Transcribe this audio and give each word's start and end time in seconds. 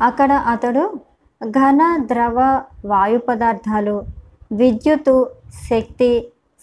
అక్కడ 0.00 0.32
అతడు 0.46 0.82
ఘన 1.40 1.82
ద్రవ 2.00 2.38
వాయు 2.84 3.18
పదార్థాలు 3.18 3.96
విద్యుత్తు 4.52 5.14
శక్తి 5.70 6.10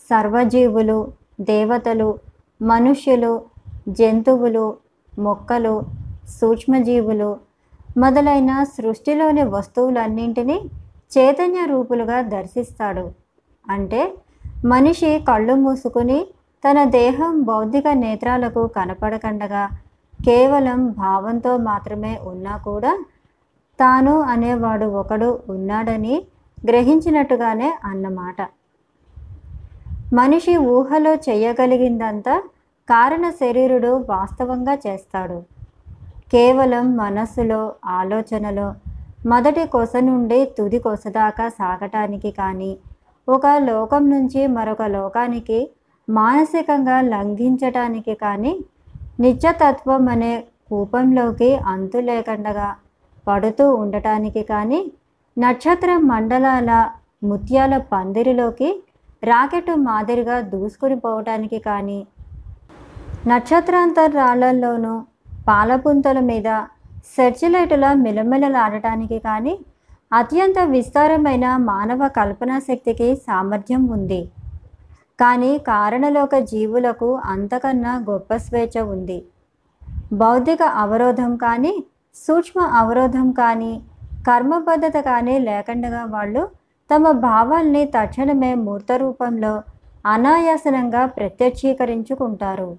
సర్వజీవులు 0.09 0.99
దేవతలు 1.41 2.09
మనుష్యులు 2.61 3.41
జంతువులు 3.89 4.73
మొక్కలు 5.17 5.75
సూక్ష్మజీవులు 6.39 7.37
మొదలైన 7.97 8.51
సృష్టిలోని 8.63 9.43
వస్తువులన్నింటినీ 9.43 10.57
చైతన్య 11.17 11.65
రూపులుగా 11.65 12.21
దర్శిస్తాడు. 12.21 13.05
అంటే 13.65 14.01
మనిషి 14.65 15.19
కళ్ళు 15.19 15.55
మూసుకుని 15.55 16.19
తన 16.63 16.83
దేహం 16.83 17.43
భౌతిక 17.43 17.87
నేత్రాలకు 17.87 18.67
కనపడకండగా 18.67 19.63
కేవలం 20.19 20.91
భావంతో 20.91 21.57
మాత్రమే 21.57 22.19
ఉన్నా 22.25 22.57
కూడా 22.57 22.91
తాను 23.79 24.21
అనేవాడు 24.21 24.85
ఒకడు 24.85 25.39
ఉన్నాడని 25.49 26.15
గ్రహించినట్టుగానే 26.63 27.69
అన్నమాట. 27.83 28.41
మనిషి 30.13 30.57
ఊహలో 30.57 31.15
చేయగలిగిందంతా 31.15 32.43
కారణ 32.89 33.29
శరీరుడు 33.29 34.05
వాస్తవంగా 34.09 34.73
చేస్తాడు. 34.85 35.43
కేవలం 36.31 36.97
మనస్సులో 36.97 37.73
ఆలోచనలో 37.85 38.67
మొదటి 39.25 39.65
కొస 39.65 39.95
నుండి 39.97 40.45
తుది 40.45 40.79
కొస 40.79 41.03
దాకా 41.07 41.49
సాగటానికి 41.49 42.31
కానీ 42.31 42.77
ఒక 43.27 43.45
లోకం 43.47 44.09
నుంచి 44.09 44.47
మరొక 44.47 44.81
లోకానికి 44.81 45.59
మానసికంగా 46.09 47.01
లంఘించటానికి 47.01 48.13
కానీ 48.13 48.53
నిత్యతత్వం 49.19 50.09
అనే 50.09 50.33
కూపంలోకి 50.71 51.55
అంతు 51.55 51.97
లేకుండగా 51.99 52.69
పడుతూ 53.27 53.65
ఉండటానికి 53.73 54.43
కానీ 54.43 54.79
నక్షత్ర 55.37 55.91
మండలాల 56.11 56.71
ముత్యాల 57.23 57.73
పందిరిలోకి 57.93 58.69
రాకెట్ 59.23 59.71
మాదిరిగా 59.87 60.37
దూసుకుని 60.53 60.97
పోవటానికి 60.99 61.59
కానీ 61.59 61.99
నక్షత్రాంతరాళ్ళలోనూ 63.27 64.93
పాలపుంతల 65.47 66.19
మీద 66.31 66.49
సెర్చిలైటుల 67.15 67.85
మిలమిలలాడటానికి 67.93 69.19
కానీ 69.19 69.53
అత్యంత 70.11 70.59
విస్తారమైన 70.73 71.45
మానవ 71.57 72.07
కల్పనా 72.07 72.57
శక్తికి 72.59 73.07
సామర్థ్యం 73.27 73.83
ఉంది. 73.87 74.21
కానీ 75.19 75.51
కారణలోక 75.71 76.35
జీవులకు 76.51 77.09
అంతకన్నా 77.33 77.93
గొప్ప 78.09 78.35
స్వేచ్ఛ 78.35 78.81
ఉంది. 78.95 79.17
బౌద్ధిక 80.13 80.61
అవరోధం 80.83 81.31
కానీ 81.35 81.73
సూక్ష్మ 82.15 82.59
అవరోధం 82.61 83.31
కానీ 83.31 83.81
కర్మబద్ధత 84.27 84.97
కానీ 84.97 85.39
లేకుండా 85.39 86.03
వాళ్ళు 86.05 86.43
తమ 86.91 87.11
భావాల్ని 87.11 87.85
తక్షణమే 87.85 88.53
మూర్త 88.55 88.91
రూపంలో 88.93 89.53
అనాయాసనంగా 90.05 91.05
ప్రత్యక్షీకరించుకుంటారు. 91.05 92.77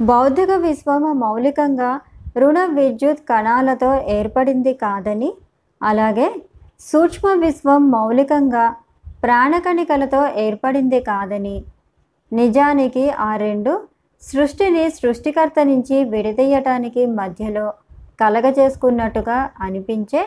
భౌతిక 0.00 0.50
విశ్వం 0.50 1.04
మౌలికంగా 1.20 2.00
రుణ 2.36 2.64
విద్యుత్ 2.70 3.28
కణాలతో 3.28 3.94
ఏర్పడింది 4.08 4.72
కాదని 4.74 5.30
అలాగే 5.80 6.28
సూక్ష్మ 6.80 7.28
విశ్వం 7.34 7.90
మౌలికంగా 7.90 8.74
ప్రాణకణికలతో 9.24 10.26
ఏర్పడింది 10.36 11.00
కాదని 11.00 11.64
నిజానికి 12.32 13.10
ఆ 13.10 13.36
రెండు 13.36 13.72
సృష్టిని 14.22 14.90
సృష్టికర్త 14.90 15.60
నుంచి 15.60 16.04
విడదీయటానికి 16.04 17.06
మధ్యలో 17.14 17.66
కలగజేసుకున్నట్టుగా 18.22 19.38
అనిపించే 19.60 20.22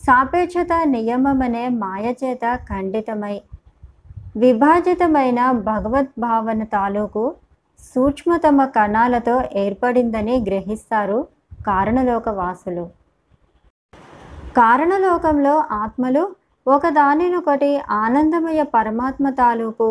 సాపేక్షత 0.00 0.72
నియమమనే 0.94 1.64
మాయచేత 1.82 2.44
ఖండితమై 2.70 3.36
విభాజితమైన 4.36 5.40
భగవద్భావన 5.66 6.62
తాలూకు 6.74 7.24
సూక్ష్మతమ 7.80 8.64
కణాలతో 8.76 9.36
ఏర్పడిందని 9.62 10.36
గ్రహిస్తారు 10.48 11.18
కారణలోక 11.66 12.28
వాసులు 12.40 12.84
కారణలోకంలో 14.56 15.54
ఆత్మలు 15.82 16.22
ఒకదానినొకటి 16.66 17.70
ఆనందమయ 18.02 18.60
పరమాత్మ 18.74 19.30
తాలూకు 19.40 19.88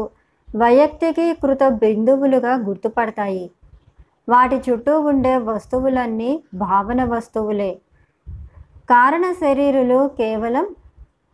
వైయక్తికీకృత 0.47 1.63
బిందువులుగా 1.81 2.53
గుర్తుపడతాయి. 2.67 3.45
వాటి 4.27 4.61
చుట్టూ 4.65 4.99
ఉండే 4.99 5.37
వస్తువులన్నీ 5.37 6.43
భావన 6.55 7.03
వస్తువులే. 7.03 7.71
కారణ 8.89 9.25
శరీరులు 9.31 9.99
కేవలం 10.17 10.65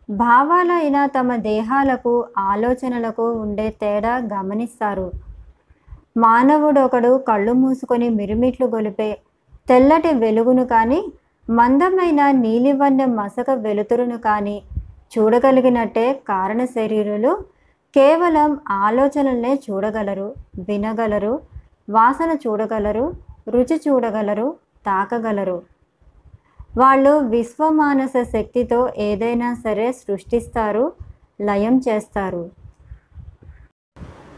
భావాలైన 0.08 1.06
తమ 1.06 1.36
దేహాలకు 1.36 2.12
ఆలోచనలకు 2.38 3.26
ఉండే 3.40 3.70
తేడా 3.82 4.14
గమనిస్తారు. 4.32 5.10
మానవుడొకడు 6.16 7.18
కళ్ళు 7.28 7.52
మూసుకొని 7.52 8.08
మిరుమిట్లు 8.08 8.66
గొలిపే 8.66 9.10
తెల్లటి 9.68 10.12
వెలుగును 10.14 10.64
కానీ 10.66 11.00
మందమైన 11.48 12.30
నీలివన్న 12.30 13.04
మసక 13.04 13.50
వెలుతురును 13.50 14.18
కానీ 14.18 14.56
చూడగలిగినట్టే 15.12 16.06
కారణ 16.28 16.64
శరీరులు 16.64 17.32
కేవలం 17.94 18.50
ఆలోచనలనే 18.70 19.54
చూడగలరు 19.54 20.34
వినగలరు 20.68 21.32
వాసన 21.90 22.36
చూడగలరు 22.46 23.12
రుచి 23.48 23.80
చూడగలరు 23.88 24.56
తాకగలరు. 24.86 25.62
వాళ్ళు 26.78 27.10
విశ్వమానస 27.10 28.12
శక్తితో 28.32 28.90
ఏదైనా 28.98 29.54
సరే 29.54 29.92
సృష్టిస్తారు 29.92 30.92
లయం 31.40 31.80
చేస్తారు. 31.88 32.50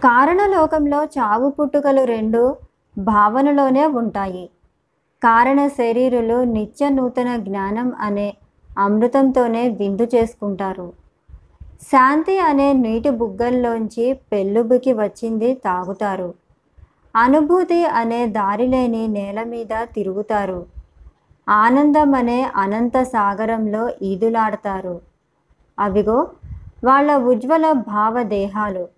కారణలోకంలో 0.05 1.05
చావు 1.05 1.51
పుట్టుకలు 1.51 2.05
రెండు 2.05 2.57
భావనలోనే 2.99 3.87
ఉంటాయి. 3.87 4.51
కారణ 5.25 5.67
శరీరులు 5.67 6.45
నిత్య 6.45 6.89
నూతన 6.89 7.37
జ్ఞానం 7.37 7.93
అనే 8.01 8.35
అమృతంతోనే 8.79 9.69
విందు 9.69 10.09
చేసుకుంటారు. 10.15 10.93
శాంతి 11.83 12.39
అనే 12.39 12.73
నీటి 12.73 13.11
బుగ్గల్లోంచి 13.11 14.13
పెళ్ళుబుకి 14.33 14.93
వచ్చింది 14.93 15.55
తాగుతారు. 15.55 16.42
అనుభూతి 17.15 17.85
అనే 17.85 18.27
దారిలేని 18.27 19.09
నేల 19.09 19.43
మీద 19.43 19.73
తిరుగుతారు. 19.95 20.67
ఆనందం 21.49 22.15
అనే 22.15 22.43
అనంత 22.43 23.03
సాగరంలో 23.03 23.91
ఈదులాడతారు. 24.03 25.01
అవిగో 25.79 26.31
వాళ్ళ 26.85 27.17
ఉజ్వల 27.17 27.73
భావదేహాలు. 27.73 28.89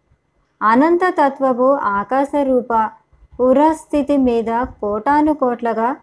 అనంత 0.62 1.00
తత్వపు 1.18 1.68
ఆకాశరూప 1.74 2.72
ఉరస్థితి 3.40 4.16
మీద 4.16 4.50
కోటాను 4.64 5.34
కోట్లగా 5.34 5.96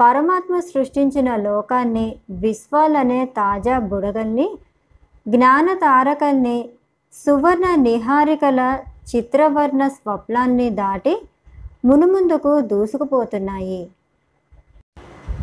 పరమాత్మ 0.00 0.60
సృష్టించిన 0.60 1.36
లోకాన్ని 1.36 2.16
విశ్వాలనే 2.30 3.24
తాజా 3.24 3.78
బుడగల్ని 3.78 4.58
జ్ఞాన 5.28 5.72
తారకల్ని 5.74 6.68
సువర్ణ 7.14 7.74
నిహారికల 7.74 8.78
చిత్రవర్ణ 9.10 9.88
స్వప్నాన్ని 9.88 10.70
దాటి 10.70 11.14
మునుముందుకు 11.84 12.60
దూసుకుపోతున్నాయి. 12.60 13.88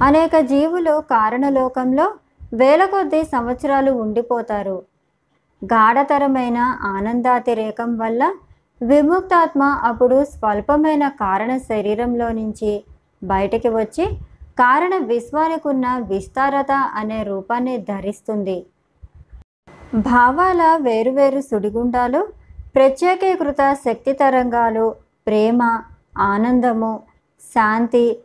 అనేక 0.04 0.40
జీవులు 0.40 1.02
కారణలోకంలో 1.02 2.14
వేల 2.54 2.86
కొద్ది 2.86 3.24
సంవత్సరాలు 3.24 3.92
ఉండిపోతారు. 3.92 4.84
గాఢతరమైన 5.62 6.58
ఆనందాతిరేకం 6.82 7.98
వల్ల 7.98 8.36
విముక్తాత్మ 8.82 9.64
అప్పుడు 9.64 10.24
స్వల్పమైన 10.24 11.08
కారణ 11.08 11.58
శరీరంలో 11.58 12.30
నుంచి 12.30 12.84
బయటికి 13.24 13.70
వచ్చి 13.70 14.06
కారణ 14.60 14.98
విశ్వానికి 14.98 15.68
ఉన్న 15.68 15.98
విస్తారత 15.98 16.72
అనే 16.72 17.24
రూపాన్ని 17.24 17.78
ధరిస్తుంది. 17.78 18.66
భావాల 19.96 20.78
వేరువేరు 20.82 21.42
సుడిగుండాలు 21.42 22.28
ప్రత్యేకీకృత 22.76 23.74
శక్తి 23.86 24.14
తరంగాలు 24.14 24.96
ప్రేమ 25.28 25.82
ఆనందము 26.18 27.04
శాంతి 27.54 28.20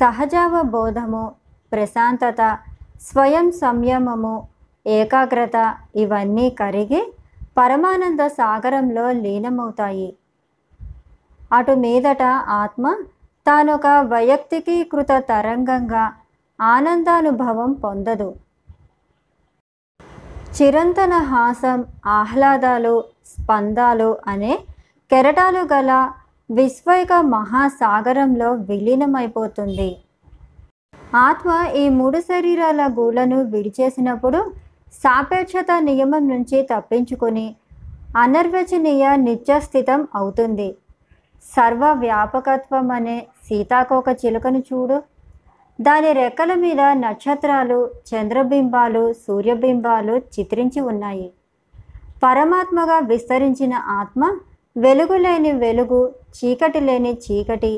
సహజావబోధము 0.00 1.32
ప్రశాంతత 1.72 2.58
స్వయం 3.02 3.50
సంయమము 3.50 4.48
ఏకాగ్రత 4.86 5.74
ఇవన్నీ 5.96 6.50
కరిగి 6.50 7.12
పరమానంద 7.56 8.26
సాగరంలో 8.26 9.12
లీనమవుతాయి. 9.12 10.16
అటు 11.52 11.72
మీదట 11.72 12.22
ఆత్మ 12.48 12.94
తానొక 13.46 13.86
వైయక్తికీకృత 13.86 15.06
తరంగంగా 15.12 16.12
ఆనందానుభవం 16.60 17.72
పొందదు. 17.72 18.34
చిరంతన 20.56 21.12
హాసం 21.12 21.84
ఆహ్లాదాలు 22.06 23.04
స్పందాలు 23.26 24.16
అనే 24.26 24.58
కెరటాలు 25.10 25.62
గల 25.72 26.12
విశ్వైక 26.56 27.12
మహాసాగరంలో 27.34 28.48
విలీనమైపోతుంది. 28.68 29.90
ఆత్మ 31.26 31.50
ఈ 31.82 31.84
మూడు 31.98 32.18
శరీరాల 32.30 32.82
గూళ్ళను 32.98 33.38
విడిచేసినప్పుడు 33.52 34.40
సాపేక్షత 35.02 35.70
నియమం 35.88 36.24
నుంచి 36.32 36.58
తప్పించుకొని 36.72 37.46
అనర్వచనీయ 38.22 39.04
నిత్యస్థితం 39.26 40.00
అవుతుంది. 40.20 40.68
సర్వ 41.44 41.84
వ్యాపకత్వం 42.04 42.88
అనే 42.98 43.16
సీతాకోక 43.46 44.08
చిలుకను 44.22 44.60
చూడు. 44.68 44.98
దాని 45.78 46.10
రెక్కల 46.20 46.52
మీద 46.64 46.82
నక్షత్రాలు 47.04 47.78
చంద్రబింబాలు 48.10 49.04
సూర్యబింబాలు 49.24 50.14
చిత్రించి 50.34 50.80
ఉన్నాయి. 50.92 51.28
పరమాత్మగా 52.24 52.98
విస్తరించిన 53.12 53.74
ఆత్మ 54.00 54.24
వెలుగు 54.76 55.16
లేని 55.16 55.52
వెలుగు 55.52 55.98
చీకటి 56.36 56.80
లేని 56.80 57.12
చీకటి 57.24 57.72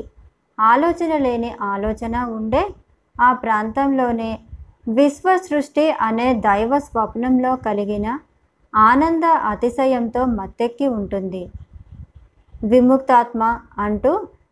ఆలోచన 0.59 1.17
లేని 1.17 1.51
ఆలోచన 1.61 2.15
ఉండే 2.37 2.63
ఆ 3.15 3.33
ప్రాంతంలోనే 3.33 4.39
విశ్వ 4.87 5.37
సృష్టి 5.37 5.91
అనే 5.91 6.33
దైవ 6.33 6.79
స్వప్నంలో 6.79 7.55
కలిగిన 7.55 8.07
ఆనంద 8.75 9.25
అతిశయంతో 9.51 10.25
మత్తెక్కి 10.25 10.87
ఉంటుంది. 10.87 11.43
విముక్తాత్మ 12.63 13.43
అంటూ 13.77 14.11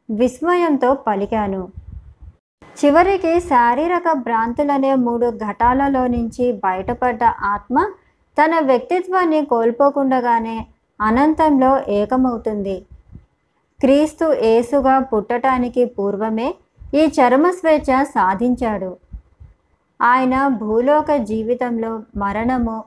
విస్మయంతో 0.09 0.93
పలికాను. 1.07 1.63
చివరికి 2.77 3.39
శారీరక 3.39 4.07
భ్రాంతులనే 4.25 4.95
మూడు 4.95 5.27
ఘటాలలో 5.45 6.07
నుంచి 6.07 6.51
బయటపడ్డ 6.65 7.23
ఆత్మ 7.23 7.85
తన 8.37 8.53
వ్యక్తిత్వాన్ని 8.59 9.45
కోల్పోకుండగానే 9.45 10.57
అనంతంలో 10.99 11.71
ఏకమవుతుంది. 11.87 12.75
క్రీస్తు 13.79 14.33
ఏసుగా 14.43 14.99
పుట్టటానికి 14.99 15.85
పూర్వమే 15.85 16.53
ఈ 16.95 17.01
చరమ 17.17 17.45
స్వేచ్ఛ 17.49 18.03
సాధించాడు. 18.03 18.91
ఆయన 20.01 20.35
భూలోక 20.47 21.11
జీవితంలో 21.31 21.91
మరణము 22.17 22.83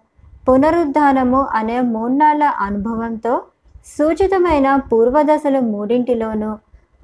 పునరుద్ధానము 0.49 1.41
అనే 1.59 1.81
మూన్నాళ్ళ 1.81 2.45
అనుభవంతో 2.45 3.35
సూచితమైన 3.87 4.69
పూర్వదశలు 4.77 5.61
మూడింటిలోనూ 5.73 6.53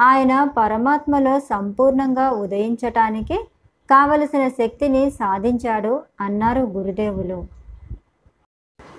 ఆయన 0.00 0.32
పరమాత్మలో 0.44 1.34
సంపూర్ణంగా 1.40 2.30
ఉదయించటానికి 2.30 3.36
కావలసిన 3.90 4.48
శక్తిని 4.48 5.10
సాధించాడు 5.10 5.92
అన్నారు 6.20 6.62
గురుదేవులు. 6.76 7.38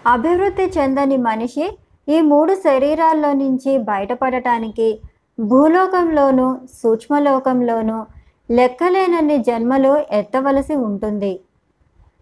అభివృద్ధి 0.08 0.66
చెందని 0.78 1.18
మనిషి 1.18 1.66
ఈ 2.08 2.22
మూడు 2.22 2.54
శరీరాల్లో 2.56 3.34
నుంచి 3.34 3.78
బయటపడటానికి 3.78 5.00
భూలోకంలోనూ 5.40 6.58
సూక్ష్మలోకంలోనూ 6.84 8.06
లెక్కలేనన్ని 8.52 9.38
జన్మలు 9.38 9.94
ఎత్తవలసి 10.12 10.76
ఉంటుంది. 10.76 11.40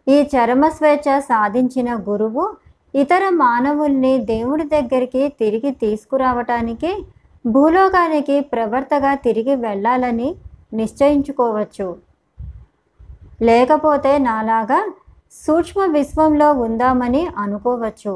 ఈ 0.07 0.27
చరమ 0.35 0.68
స్వేచ్ఛ 0.68 1.19
సాధించిన 1.19 1.95
గురువు 2.09 2.45
ఇతర 2.95 3.30
మానవుల్ని 3.30 4.18
దేవుడి 4.18 4.63
దగ్గరికి 4.63 5.30
తిరిగి 5.30 5.71
తీసుకురావటానికి 5.71 6.91
భూలోకానికి 7.47 8.41
ప్రవర్తగా 8.41 9.15
తిరిగి 9.15 9.56
వెళ్ళాలని 9.56 10.36
నిశ్చయించుకోవచ్చు. 10.74 11.95
లేకపోతే 13.41 14.18
నాలాగా 14.18 14.79
సూక్ష్మ 15.31 15.86
విశ్వంలో 15.86 16.51
ఉందామని 16.53 17.27
అనుకోవచ్చు. 17.38 18.13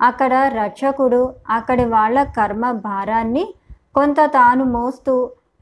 అక్కడ 0.00 0.34
రక్షకుడు 0.34 1.34
అక్కడి 1.48 1.84
వాళ్ళ 1.84 2.22
కర్మ 2.22 2.70
భారాన్ని 2.70 3.44
కొంత 3.96 4.16
తాను 4.26 4.64
మోస్తూ 4.64 5.14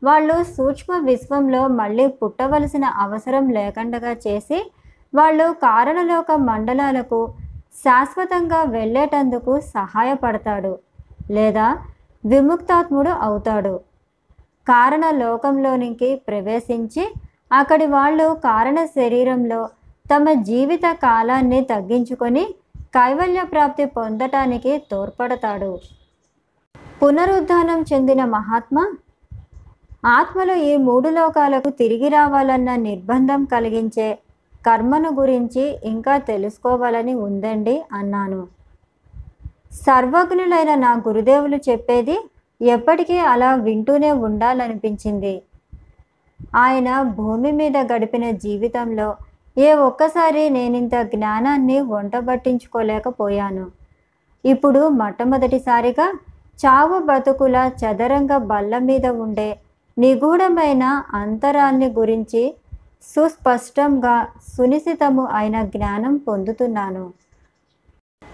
వాళ్ళు 0.05 0.45
సూక్ష్మ 0.57 0.97
విశ్వంలో 1.05 1.69
మళ్ళీ 1.69 2.07
పుట్టవలసిన 2.07 2.85
అవసరం 2.85 3.49
లేకుండా 3.49 4.13
చేసి 4.27 4.59
వాళ్ళు 5.15 5.47
కారణలోక 5.63 6.33
మండలాలకు 6.33 7.21
శాశ్వతంగా 7.85 8.63
వెళ్ళేటందుకు 8.63 9.61
సహాయపడతాడు 9.61 10.79
లేదా 11.31 11.67
విముక్తాత్ముడు 12.25 13.11
అవుతాడు. 13.11 13.81
కారణ 14.69 15.11
లోకంలోనికి 15.11 16.09
ప్రవేశించి 16.29 17.05
అక్కడి 17.53 17.87
వాళ్ళు 17.87 18.35
కారణ 18.35 18.85
శరీరంలో 18.85 19.69
తమ 20.13 20.33
జీవిత 20.33 20.87
కాలాన్ని 21.03 21.61
తగ్గించుకొని 21.65 22.45
కైవల్య 22.99 23.41
ప్రాప్తి 23.45 23.85
పొందటానికి 23.85 24.73
తోడ్పడతాడు. 24.91 25.73
పునరుద్ధానం 27.03 27.85
చెందిన 27.91 28.25
మహాత్మ 28.25 28.79
ఆత్మలు 30.05 30.55
ఈ 30.71 30.77
మూడు 30.77 31.09
లోకాలకు 31.09 31.71
తిరిగి 31.71 32.09
రావాలన్న 32.09 32.71
నిర్బంధం 32.77 33.45
కలిగించే 33.45 34.19
కర్మను 34.67 35.11
గురించి 35.21 35.65
ఇంకా 35.85 36.19
తెలుసుకోవాలని 36.31 37.15
ఉందండి 37.15 37.77
అన్నాను. 37.93 38.41
సర్వజ్ఞులైన 39.87 40.75
నా 40.75 40.93
గురుదేవులు 41.09 41.61
చెప్పేది 41.69 42.17
ఎప్పటికీ 42.61 43.19
అలా 43.33 43.55
వింటూనే 43.55 44.13
ఉండాలనిపించింది. 44.27 45.43
ఆయన 46.57 47.03
భూమి 47.03 47.53
మీద 47.53 47.77
గడిపిన 47.93 48.31
జీవితంలో 48.45 49.09
ఏ 49.59 49.69
ఒక్కసారి 49.81 50.43
నేనింత 50.49 50.95
జ్ఞానాన్ని 51.15 51.81
వంటబట్టించుకోలేకపోయాను 51.81 53.67
ఇప్పుడు 54.45 54.89
మొట్టమొదటిసారిగా 54.89 56.07
చావు 56.59 56.99
బతుకుల 56.99 57.57
చదరంగ 57.81 58.37
బల్ల 58.37 58.79
మీద 58.79 59.07
ఉండే 59.07 59.51
నిగూఢమైన 59.97 60.85
అంతరాన్ని 61.15 61.89
గురించి 61.99 62.43
సుస్పష్టంగా 63.03 64.15
సునిశితము 64.49 65.25
అయిన 65.31 65.57
జ్ఞానం 65.65 66.15
పొందుతున్నాను. 66.17 67.05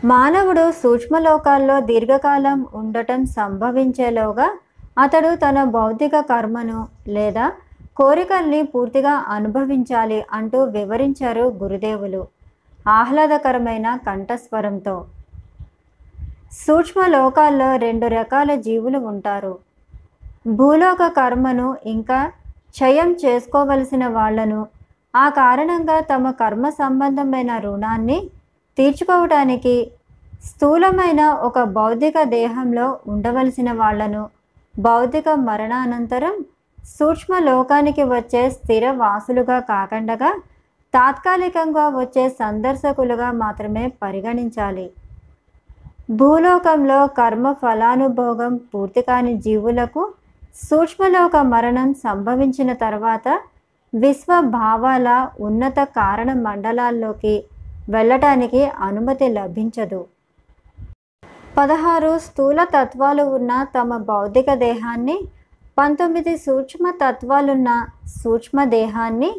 మానవుడు 0.04 0.64
సూక్ష్మలోకాల్లో 0.82 1.80
దీర్ఘకాలం 1.80 2.66
ఉండటం 2.74 3.20
సంభవించేలోగా 3.26 4.48
అతడు 4.98 5.30
తన 5.34 5.64
భౌతిక 5.70 6.20
కర్మను 6.20 6.80
లేదా 7.08 7.46
కోరికల్ని 7.96 8.62
పూర్తిగా 8.62 9.12
అనుభవించాలి 9.36 10.24
అంటూ 10.32 10.62
వివరించారు 10.76 11.44
గురుదేవులు. 11.62 12.22
ఆహ్లాదకరమైన 12.88 13.96
కంఠస్వరంతో. 13.96 15.06
సూక్ష్మ 16.52 17.06
లోకాల్లో 17.06 17.76
రెండు 17.76 18.06
రకాల 18.06 18.54
జీవులు 18.54 18.98
ఉంటారు. 18.98 19.58
భూలోక 20.46 21.06
కర్మను 21.06 21.76
ఇంకా 21.84 22.18
క్షయం 22.70 23.10
చేసుకోవలసిన 23.24 24.06
వాళ్ళను 24.06 24.66
ఆ 25.16 25.28
కారణంగా 25.28 26.00
తమ 26.00 26.30
కర్మ 26.30 26.68
సంబంధమైన 26.68 27.58
రుణాన్ని 27.58 28.30
తీర్చుకోవటానికి 28.78 29.90
స్థూలమైన 30.44 31.22
ఒక 31.28 31.62
భౌతిక 31.62 32.22
దేహంలో 32.22 32.98
ఉండవలసిన 33.06 33.72
వాళ్ళను 33.72 34.22
భౌతిక 34.74 35.28
మరణానంతరం 35.28 36.34
సూక్ష్మ 36.84 37.38
లోకానికి 37.38 38.04
వచ్చే 38.04 38.50
స్థిర 38.50 38.90
వాసులుగా 38.90 39.60
కాకుండా 39.60 40.30
తాత్కాలికంగా 40.94 41.88
వచ్చే 41.88 42.28
సందర్శకులుగా 42.28 43.30
మాత్రమే 43.32 43.88
పరిగణించాలి. 44.02 44.90
భూలోకంలో 46.10 47.06
కర్మ 47.06 47.52
ఫలానుభోగం 47.52 48.56
పూర్తి 48.56 49.02
కాని 49.02 49.34
జీవులకు 49.36 50.02
సూక్ష్మలోక 50.68 51.36
మరణం 51.36 51.94
సంభవించిన 51.94 52.72
తర్వాత 52.72 53.28
విశ్వ 53.92 54.40
భావాల 54.40 55.28
ఉన్నత 55.40 55.84
కారణ 55.84 56.32
మండలాల్లోకి 56.32 57.44
వెళ్ళటానికి 57.90 58.64
అనుమతి 58.66 59.28
లభించదు. 59.28 60.06
పదహారు 61.58 62.18
స్థూల 62.18 62.64
తత్వాలు 62.64 63.22
ఉన్న 63.22 63.66
తమ 63.76 63.96
భౌతిక 63.96 64.54
దేహాన్ని 64.54 65.16
పంతొమ్మిది 65.76 66.36
సూక్ష్మ 66.36 66.90
తత్వాలున్న 67.02 67.70
సూక్ష్మ 68.22 68.64
దేహాన్ని 68.64 69.30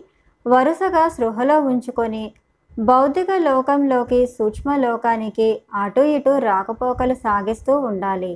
వరుసగా 0.45 1.03
సృహలో 1.07 1.57
ఉంచుకొని 1.59 2.25
భౌతిక 2.89 3.31
లోకంలోకి 3.41 4.19
సూక్ష్మ 4.25 4.69
లోకానికి 4.75 5.47
అటు 5.83 6.03
ఇటు 6.15 6.33
రాకపోకలు 6.39 7.13
సాగిస్తూ 7.13 7.73
ఉండాలి. 7.79 8.33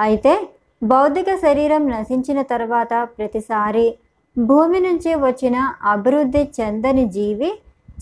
అయితే 0.00 0.34
భౌతిక 0.82 1.28
శరీరం 1.44 1.88
నశించిన 1.88 2.42
తర్వాత 2.42 2.94
ప్రతిసారి 3.18 3.86
భూమి 4.36 4.80
నుంచి 4.80 5.12
వచ్చిన 5.14 5.56
అభివృద్ధి 5.84 6.42
చెందని 6.60 7.04
జీవి 7.08 7.50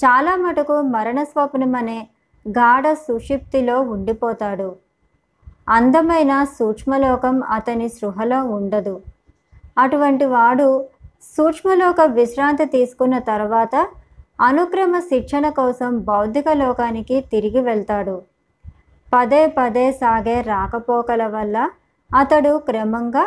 చాలా 0.04 0.33
మటుకు 0.37 0.76
మరణ 0.94 1.23
స్వప్నం 1.23 1.75
అనే 1.80 1.99
గాఢ 2.47 2.87
సుషిప్తిలో 3.02 3.76
ఉండిపోతాడు. 3.83 4.71
అందమైన 5.68 6.33
సూక్ష్మలోకం 6.44 7.42
అతని 7.42 7.88
సృహలో 7.88 8.44
ఉండదు. 8.44 8.94
అటువంటి 9.78 10.25
వాడు 10.25 10.68
సూక్ష్మలోక 11.37 12.00
విశ్రాంతి 12.00 12.64
తీసుకున్న 12.64 13.18
తర్వాత 13.18 13.75
అనుక్రమ 14.40 14.99
శిక్షణ 14.99 15.49
కోసం 15.49 15.99
బౌద్ధిక 15.99 16.49
లోకానికి 16.52 17.21
తిరిగి 17.33 17.61
వెళ్తాడు. 17.61 18.23
పదే 19.12 19.47
పదే 19.47 19.92
సాగే 19.92 20.40
రాకపోకల 20.40 21.26
వల్ల 21.26 21.71
అతడు 22.11 22.59
క్రమంగా 22.68 23.25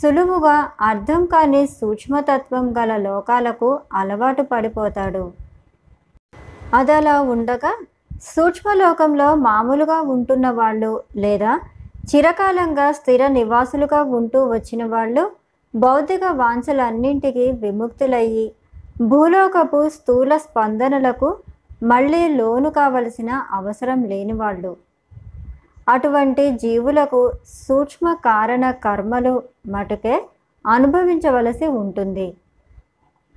సులువుగా 0.00 0.56
అర్థం 0.80 1.26
కాని 1.26 1.66
సూక్ష్మతత్వం 1.66 2.74
గల 2.78 2.96
లోకాలకు 2.96 3.80
అలవాటు 3.92 4.42
పడిపోతాడు. 4.42 5.32
అదలా 6.74 7.20
ఉండగా 7.20 7.72
సూక్ష్మలోకంలో 8.20 9.34
మామూలుగా 9.34 10.00
ఉంటున్న 10.00 10.50
వాళ్ళు 10.50 10.92
లేదా 11.16 11.52
చిరకాలంగా 12.10 12.92
స్థిర 12.92 13.26
నివాసులుగా 13.26 14.02
ఉంటూ 14.02 14.40
వచ్చిన 14.44 14.84
వాళ్ళు 14.84 15.22
భౌతిక 15.74 16.22
వాంఛలన్నింటికి 16.32 17.52
విముక్తులయ్యి 17.52 18.52
భూలోకపు 19.00 19.88
స్థూల 19.88 20.36
స్పందనలకు 20.36 21.28
మళ్ళీ 21.82 22.28
లోను 22.28 22.70
కావలసిన 22.70 23.30
అవసరం 23.52 24.02
లేని 24.02 24.32
వాళ్ళు. 24.32 24.76
అటువంటి 25.88 26.50
జీవులకు 26.50 27.20
సూక్ష్మ 27.66 28.14
కారణ 28.14 28.70
కర్మలు 28.70 29.42
మటుకే 29.66 30.16
అనుభవించవలసి 30.66 31.66
ఉంటుంది. 31.66 32.34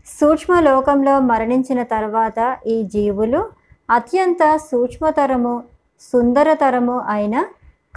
సూక్ష్మలోకంలో 0.08 1.20
మరణించిన 1.20 1.84
తర్వాత 1.84 2.58
ఈ 2.68 2.84
జీవులు 2.84 3.42
అత్యంత 3.90 4.44
సూక్ష్మతరము 4.70 5.54
సుందరతరము 6.02 6.96
అయిన 7.08 7.36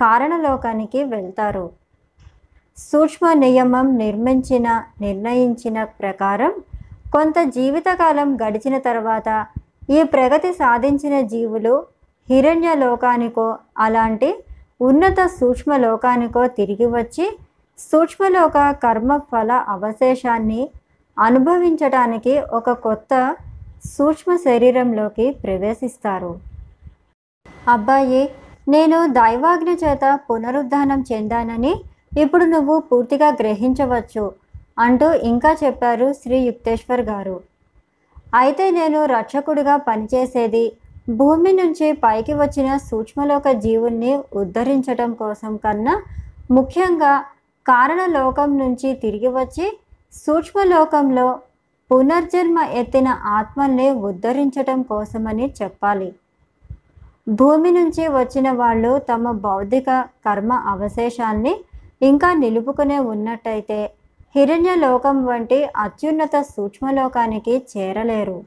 కారణలోకానికి 0.00 1.00
వెళ్తారు. 1.04 1.66
సూక్ష్మ 2.78 3.26
నియమం 3.32 3.86
నిర్మించిన 3.96 4.68
నిర్ణయించిన 5.00 5.84
ప్రకారం 6.00 6.52
కొంత 7.12 7.34
జీవితకాలం 7.48 8.28
గడిచిన 8.36 8.76
తర్వాత 8.78 9.28
ఈ 9.90 10.00
ప్రగతి 10.14 10.50
సాధించిన 10.52 11.20
జీవులు 11.26 11.74
హిరణ్య 12.28 12.70
లోకానికో 12.74 13.46
అలాంటి 13.78 14.30
ఉన్నత 14.80 15.20
సూక్ష్మ 15.26 15.76
లోకానికో 15.76 16.46
తిరిగి 16.46 16.86
వచ్చి 16.86 17.26
సూక్ష్మలోక 17.78 18.58
కర్మ 18.82 19.12
ఫల 19.30 19.52
అవశేషాన్ని 19.68 20.62
అనుభవించటానికి 21.16 22.34
ఒక 22.52 22.70
కొత్త 22.78 23.12
సూక్ష్మ 23.84 24.36
శరీరంలోకి 24.46 25.26
ప్రవేశిస్తారు. 25.44 26.32
అబ్బాయి 27.74 28.22
నేను 28.68 28.98
దైవాజ్ఞ 29.18 29.70
చేత 29.82 30.04
పునరుద్ధానం 30.30 31.00
చెందానని 31.10 31.74
ఇప్పుడు 32.22 32.44
నువ్వు 32.44 32.76
పూర్తిగా 32.80 33.28
గ్రహించవచ్చు 33.40 34.24
అంటూ 34.78 35.08
ఇంకా 35.30 35.50
చెప్పారు 35.62 36.06
శ్రీ 36.12 36.38
యుక్తేశ్వర్ 36.46 37.00
గారు. 37.00 37.36
అయితే 38.34 38.64
నేను 38.70 39.00
రక్షకుడిగా 39.06 39.76
పనిచేసేది 39.88 40.64
భూమి 41.18 41.52
నుంచి 41.52 41.88
పైకి 42.04 42.34
వచ్చిన 42.34 42.68
సూక్ష్మలోక 42.90 43.48
జీవుల్ని 43.64 44.12
ఉద్ధరించటం 44.34 45.10
కోసం 45.14 45.52
కన్నా 45.56 45.94
ముఖ్యంగా 46.50 47.12
కారణలోకం 47.66 48.50
నుంచి 48.58 48.88
తిరిగి 48.94 49.28
వచ్చి 49.28 49.66
సూక్ష్మలోకంలో 50.14 51.28
పునర్జన్మ 51.90 52.58
ఎత్తిన 52.80 53.08
ఆత్మల్ని 53.08 53.90
ఉద్ధరించటం 53.90 54.82
కోసమని 54.82 55.52
చెప్పాలి. 55.62 56.08
భూమి 57.28 57.70
నుంచి 57.70 58.08
వచ్చిన 58.08 58.50
వాళ్ళు 58.52 58.98
తమ 58.98 59.30
బౌద్ధిక 59.30 59.90
కర్మ 60.26 60.52
అవశేషాల్ని 60.52 61.54
ఇంకా 62.02 62.32
నిలుపుకునే 62.32 62.98
ఉన్నట్టయితే 62.98 63.78
హిరణ్య 64.34 64.74
లోకం 64.74 65.16
వంటి 65.26 65.58
అత్యున్నత 65.76 66.36
సూక్ష్మలోకానికి 66.56 67.54
చేరలేరు. 67.72 68.38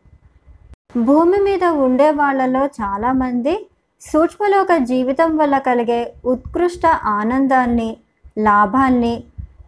భూమి 0.97 1.39
మీద 1.41 1.63
ఉండే 1.63 2.11
వాళ్ళలో 2.11 2.65
చాలామంది 2.79 3.67
సూక్ష్మలోక 4.01 4.71
జీవితం 4.83 5.37
వల్ల 5.37 5.57
కలిగే 5.57 6.13
ఉత్కృష్ట 6.25 6.85
ఆనందాన్ని 7.05 7.97
లాభాన్ని 8.37 9.23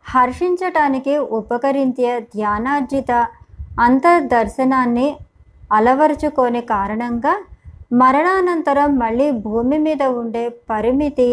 హర్షించటానికి 0.06 1.18
ఉపకరించే 1.18 2.20
ధ్యానార్జిత 2.36 3.12
అంతర్దర్శనాన్ని 3.80 5.08
అలవరుచుకోని 5.72 6.62
కారణంగా 6.70 7.34
మరణానంతరం 7.94 8.92
మళ్ళీ 8.98 9.28
భూమి 9.46 9.78
మీద 9.80 10.04
ఉండే 10.16 10.44
పరిమితి 10.70 11.30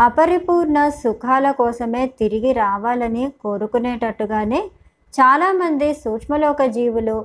అపరిపూర్ణ 0.00 0.78
సుఖాల 0.98 1.46
కోసమే 1.52 2.02
తిరిగి 2.20 2.52
రావాలని 2.58 3.24
కోరుకునేటట్టుగానే 3.42 4.60
చాలామంది 5.14 5.88
సూక్ష్మలోక 5.94 6.62
జీవులు 6.70 7.16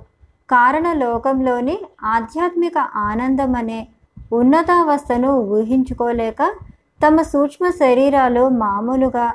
కారణలోకంలోని 0.49 1.75
ఆధ్యాత్మిక 2.07 2.77
ఆనందం 3.03 3.53
అనే 3.55 3.79
ఉన్నతావస్థను 4.31 5.31
ఊహించుకోలేక 5.51 6.41
తమ 6.99 7.21
సూక్ష్మ 7.29 7.65
శరీరాలు 7.79 8.43
మామూలుగా 8.59 9.27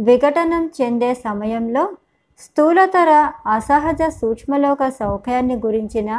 విఘటనం 0.00 0.62
చెందే 0.78 1.10
సమయంలో 1.20 1.84
స్థూలతర 2.40 3.10
అసహజ 3.46 4.02
సూక్ష్మలోక 4.20 4.88
సౌఖ్యాన్ని 5.00 5.56
గురించిన 5.56 6.10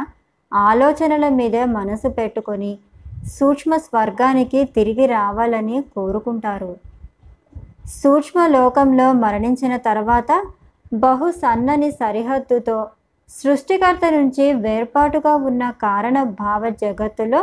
ఆలోచనల 0.52 1.26
మీద 1.28 1.56
మనసు 1.78 2.08
పెట్టుకొని 2.08 2.72
సూక్ష్మ 3.36 3.76
స్వర్గానికి 3.76 4.60
తిరిగి 4.76 5.06
రావాలని 5.06 5.78
కోరుకుంటారు. 5.94 6.72
సూక్ష్మ 8.00 8.46
లోకంలో 8.46 9.06
మరణించిన 9.24 9.74
తర్వాత 9.88 10.32
బహు 11.04 11.28
సన్నని 11.42 11.90
సరిహద్దుతో 11.90 12.78
సృష్టికర్త 13.30 14.04
నుంచి 14.16 14.46
వేర్పాటుగా 14.64 15.34
ఉన్న 15.50 15.62
కారణ 15.84 16.22
భావ 16.42 16.68
జగత్తులో 16.82 17.40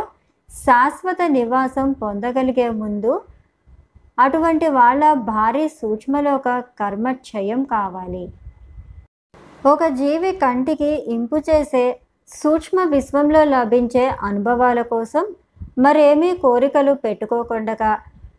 శాశ్వత 0.50 1.22
నివాసం 1.36 1.92
పొందగలిగే 1.92 2.68
ముందు 2.82 3.12
అటువంటి 4.18 4.68
వాళ్ళ 4.68 5.12
భారీ 5.12 5.68
సూక్ష్మలోక 5.80 6.48
కర్మక్షయం 6.80 7.60
కావాలి. 7.64 8.24
ఒక 9.64 9.82
జీవి 9.88 10.30
కంటికి 10.32 10.90
ఇంపు 11.06 11.36
చేసే 11.38 11.84
సూక్ష్మ 12.28 12.78
విశ్వంలో 12.84 13.44
లభించే 13.44 14.02
అనుభవాల 14.22 14.82
కోసం 14.82 15.24
మరేమీ 15.78 16.30
కోరికలు 16.36 16.92
పెట్టుకోకుండగా 16.94 17.92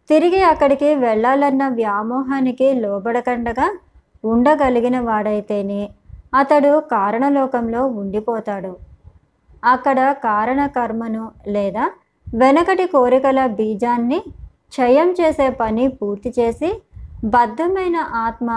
తిరిగి 0.10 0.42
అక్కడికి 0.44 0.90
వెళ్ళాలన్న 0.96 1.68
వ్యామోహానికి 1.70 2.68
లోబడకుండగా 2.74 3.68
ఉండగలిగిన 4.24 5.00
వాడైతేనే 5.00 5.82
అతడు 6.34 6.72
కారణలోకంలో 6.92 7.82
ఉండిపోతాడు. 7.96 8.72
అక్కడ 9.66 10.00
కారణ 10.24 10.62
కర్మను 10.68 11.26
లేదా 11.48 11.86
వెనకటి 12.28 12.86
కోరికల 12.86 13.46
బీజాన్ని 13.58 14.20
క్షయం 14.74 15.10
చేసే 15.12 15.50
పని 15.62 15.88
పూర్తి 15.88 16.30
చేసి 16.40 16.70
బద్ధమైన 17.26 17.98
ఆత్మ 18.26 18.50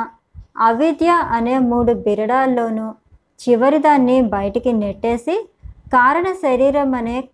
అవిద్య 0.59 1.11
అనే 1.11 1.59
మూడు 1.59 1.93
బిరడాల్లోనూ 1.93 2.95
చివరిదాన్ని 3.41 4.23
బయటికి 4.23 4.73
నెట్టేసి 4.73 5.49
కారణ 5.93 6.33
శరీరం 6.33 6.95
అనే 6.95 7.29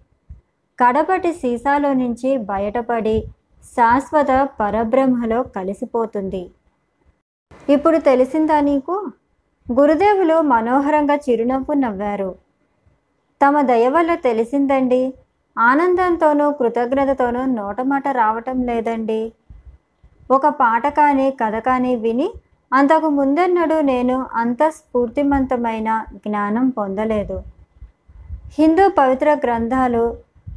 కడపటి 0.80 1.32
సీసాలో 1.32 1.92
నుంచి 1.92 2.38
బయటపడి 2.38 3.24
శాశ్వత 3.76 4.48
పరబ్రహ్మలో 4.60 5.42
కలిసిపోతుంది. 5.42 6.50
ఇప్పుడు 7.68 7.98
తెలిసిందా 7.98 8.60
నీకు? 8.60 9.12
గురుదేవులు 9.72 10.40
మనోహరంగా 10.40 11.14
చిరునవ్వు 11.14 11.72
నవ్వారు. 11.72 12.34
తమ 13.42 13.60
దయ 13.60 13.88
వల్ల 13.88 14.14
తెలిసిందండి. 14.14 15.14
ఆనందంతోనూ 15.58 16.50
కృతజ్ఞతతోనూ 16.50 17.44
నోటమాట 17.44 18.08
రావటం 18.08 18.62
లేదండి. 18.62 19.32
ఒక 20.30 20.46
పాట 20.46 20.86
కానీ 20.88 21.30
కథ 21.30 21.54
కానీ 21.58 21.96
విని 21.96 22.32
అంతకు 22.74 23.08
ముందెన్నడూ 23.08 23.80
నేను 23.80 24.16
అంత 24.34 24.62
స్ఫూర్తిమంతమైన 24.68 26.04
జ్ఞానం 26.24 26.68
పొందలేదు. 26.68 27.36
హిందూ 28.58 28.88
పవిత్ర 28.88 29.30
గ్రంథాలు 29.44 30.04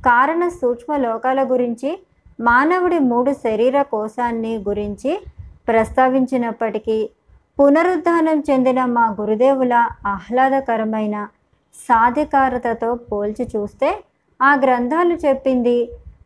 కారణ 0.05 0.47
సూక్ష్మ 0.47 0.95
లోకాల 0.97 1.39
గురించి 1.43 1.91
మానవుడి 2.39 2.99
మూడు 2.99 3.31
శరీర 3.45 3.77
కోశాన్ని 3.81 4.53
గురించి 4.67 5.11
ప్రస్తావించినప్పటికీ 5.67 6.97
పునరుద్ధానం 7.59 8.39
చెందిన 8.39 8.79
మా 8.85 9.05
గురుదేవుల 9.19 9.73
ఆహ్లాదకరమైన 10.05 11.27
సాధికారతతో 11.75 12.89
పోల్చి 13.11 13.45
చూస్తే 13.55 13.89
ఆ 14.41 14.51
గ్రంథాలు 14.55 15.15
చెప్పింది 15.25 15.77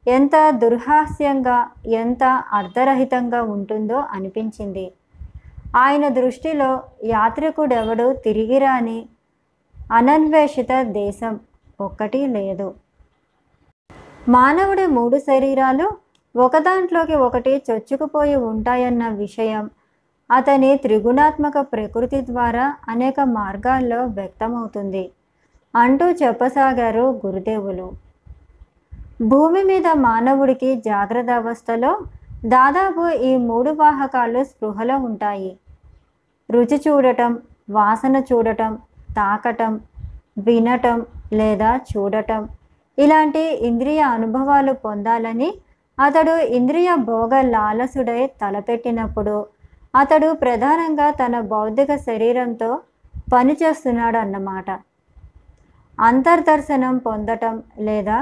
ఎంత 0.07 0.35
దుర్హాస్యంగా 0.63 1.57
ఎంత 1.85 2.23
అర్ధరహితంగా 2.53 3.41
ఉంటుందో 3.55 3.97
అనిపించింది. 4.11 4.85
ఆయన 5.77 6.07
దృష్టిలో 6.07 6.81
యాత్రికుడెవడు 7.03 8.13
తిరిగిరాని 8.13 9.05
అనన్వేషిత 9.91 10.67
దేశం 10.81 11.39
ఒక్కటి 11.81 12.27
లేదు. 12.27 12.73
మానవుడి 14.29 14.87
మూడు 14.87 15.17
శరీరాలు 15.17 15.91
ఒకదాంట్లోకి 16.35 17.15
ఒకటి 17.15 17.61
చొచ్చుకుపోయి 17.71 18.35
ఉంటాయన్న 18.35 19.09
విషయం 19.09 19.69
అతని 20.31 20.77
త్రిగుణాత్మక 20.77 21.53
ప్రకృతి 21.59 22.21
ద్వారా 22.21 22.75
అనేక 22.87 23.19
మార్గాల్లో 23.19 24.05
వ్యక్తమవుతుంది. 24.05 25.11
అంటూ 25.75 26.11
చెప్పసాగారు 26.11 27.21
గురుదేవులు. 27.25 27.91
భూమి 29.21 29.63
మీద 29.63 29.87
మానవుడికి 29.87 30.75
జాగ్రత్త 30.75 31.29
అవస్థలో 31.29 31.99
దాదాపు 32.45 33.09
ఈ 33.09 33.37
మూడు 33.37 33.71
వాహకాలు 33.71 34.43
స్పృహలో 34.43 34.97
ఉంటాయి. 34.97 35.57
రుచి 36.53 36.77
చూడటం 36.85 37.31
వాసన 37.69 38.15
చూడటం 38.29 38.71
తాకటం 39.17 39.73
వినటం 40.37 40.99
లేదా 41.33 41.71
చూడటం. 41.91 42.41
ఇలాంటి 42.97 43.43
ఇంద్రియ 43.69 44.01
అనుభవాలు 44.15 44.73
పొందాలని 44.85 45.49
అతడు 45.97 46.35
ఇంద్రియ 46.57 46.89
భోగ 47.09 47.41
లాలసుడై 47.55 48.21
తలపెట్టినప్పుడు 48.41 49.35
అతడు 49.95 50.29
ప్రధానంగా 50.43 51.07
తన 51.21 51.35
భౌతిక 51.53 51.95
శరీరంతో 52.07 52.69
పనిచేస్తున్నాడు 53.33 54.17
అన్నమాట 54.17 54.69
అంతర్దర్శనం 55.97 56.95
పొందటం 56.97 57.55
లేదా 57.79 58.17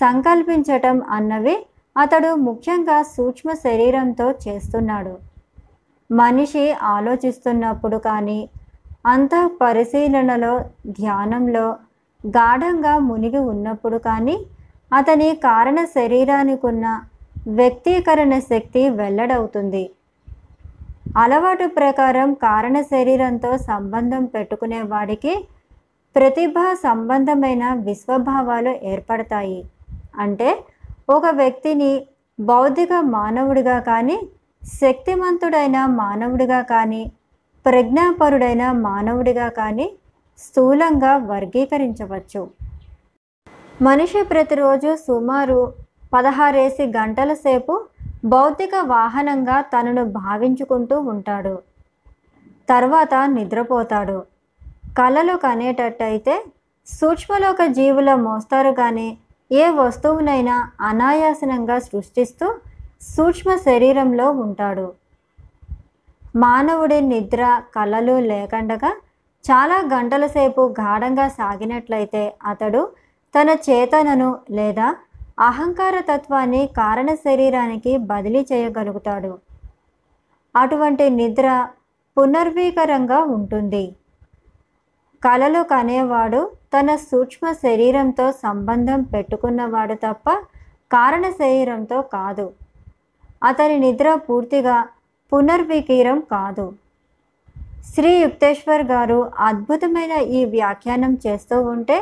సంకల్పించటం 0.00 0.96
అన్నవి 1.10 1.56
అతడు 1.96 2.30
ముఖ్యంగా 2.46 2.96
సూక్ష్మ 3.16 3.50
శరీరంతో 3.66 4.26
చేస్తున్నాడు. 4.44 5.14
మనిషి 6.10 6.64
ఆలోచిస్తున్నప్పుడు 6.94 7.98
కానీ 7.98 8.38
అంత 9.06 9.34
పరిశీలనలో 9.60 10.52
ధ్యానంలో 10.98 11.66
గాఢంగా 12.24 12.98
మునిగి 13.08 13.40
ఉన్నప్పుడు 13.52 13.98
కానీ 13.98 14.36
అతని 14.92 15.28
కారణ 15.34 15.78
శరీరానికి 15.84 16.64
ఉన్న 16.66 16.86
వ్యక్తీకరణ 17.58 18.34
శక్తి 18.50 18.82
వెల్లడవుతుంది. 19.00 19.84
అలవాటు 21.16 21.66
ప్రకారం 21.78 22.34
కారణ 22.46 22.76
శరీరంతో 22.92 23.50
సంబంధం 23.70 24.24
పెట్టుకునే 24.24 24.82
వాడికి 24.82 25.34
ప్రతిభ 26.16 26.58
సంబంధమైన 26.82 27.64
విశ్వభావాలు 27.88 28.72
ఏర్పడతాయి. 28.92 29.60
అంటే 30.18 30.48
ఒక 31.08 31.26
వ్యక్తిని 31.34 31.90
బౌద్ధిక 32.38 32.92
మానవుడిగా 33.16 33.78
కానీ 33.80 34.16
శక్తిమంతుడైన 34.74 35.86
మానవుడిగా 35.86 36.62
కానీ 36.62 37.12
ప్రజ్ఞాపరుడైన 37.66 38.72
మానవుడిగా 38.72 39.48
కానీ 39.48 39.96
స్థూలంగా 40.38 41.16
వర్గీకరించవచ్చు. 41.16 42.48
మనిషి 43.82 44.22
ప్రతిరోజు 44.22 44.96
సుమారు 44.96 45.74
పదహారేసి 46.14 46.84
గంటల 46.86 47.34
సేపు 47.34 47.84
భౌతిక 48.24 48.70
వాహనంగా 48.84 49.60
తనను 49.60 50.04
భావించుకుంటూ 50.04 50.98
ఉంటాడు. 50.98 51.62
తర్వాత 52.68 53.14
నిద్రపోతాడు. 53.14 54.22
కలలు 54.98 55.36
కనేటట్టయితే 55.36 56.44
సూక్ష్మలోక 56.86 57.66
జీవుల 57.66 58.14
మోస్తారు 58.14 58.72
కానీ 58.72 59.18
ఏ 59.52 59.70
వస్తువునైనా 59.70 60.70
అనాయాసనంగా 60.80 61.78
సృష్టిస్తూ 61.78 62.46
సూక్ష్మ 63.02 63.56
శరీరంలో 63.56 64.30
ఉంటాడు. 64.30 64.92
మానవుడి 66.36 67.00
నిద్ర 67.00 67.62
కళలు 67.74 68.18
లేకుండగా 68.30 68.90
చాలా 69.44 69.76
గంటల 69.94 70.26
సేపు 70.26 70.74
గాఢంగా 70.80 71.28
సాగినట్లయితే 71.28 72.34
అతడు 72.44 72.88
తన 73.34 73.50
చేతనను 73.70 74.38
లేదా 74.50 74.96
అహంకార 75.38 76.00
తత్వాన్ని 76.00 76.66
కారణ 76.66 77.14
శరీరానికి 77.14 77.96
బదిలీ 77.96 78.46
చేయగలుగుతాడు. 78.52 79.38
అటువంటి 80.56 81.10
నిద్ర 81.10 81.68
పునర్వీకరంగా 82.16 83.18
ఉంటుంది. 83.22 83.96
కలలు 85.22 85.62
కనేవాడు 85.62 86.50
తన 86.74 86.96
సూక్ష్మ 86.96 87.52
శరీరంతో 87.52 88.32
సంబంధం 88.32 89.02
పెట్టుకున్నవాడు 89.02 89.94
తప్ప 89.94 90.30
కారణ 90.92 91.30
శరీరంతో 91.30 92.02
కాదు. 92.02 92.46
అతని 93.42 93.76
నిద్ర 93.84 94.08
పూర్తిగా 94.26 94.76
పునర్వికీరం 95.32 96.18
కాదు. 96.34 96.66
శ్రీ 97.92 98.12
యుక్తేశ్వర్ 98.22 98.84
గారు 98.92 99.18
అద్భుతమైన 99.48 100.14
ఈ 100.38 100.40
వ్యాఖ్యానం 100.54 101.12
చేస్తూ 101.24 101.56
ఉంటే 101.74 101.98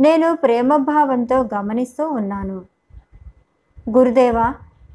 నేను 0.00 0.28
ప్రేమభావంతో 0.34 1.36
గమనిస్తూ 1.54 2.04
ఉన్నాను. 2.18 2.58
గురుదేవా 3.94 4.46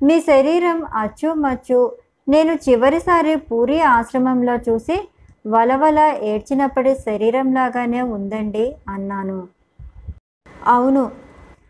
మీ 0.08 0.16
శరీరం 0.30 0.80
అచ్చుమచ్చు 1.04 1.80
నేను 2.28 2.54
చివరిసారి 2.66 3.36
పూరి 3.50 3.80
ఆశ్రమంలో 3.96 4.56
చూసి 4.68 4.98
వలవల 5.54 6.00
ఏడ్చినప్పటి 6.32 6.92
శరీరంలాగానే 7.06 8.02
ఉందండి 8.16 8.66
అన్నాను. 8.94 9.39
అవును 10.76 11.04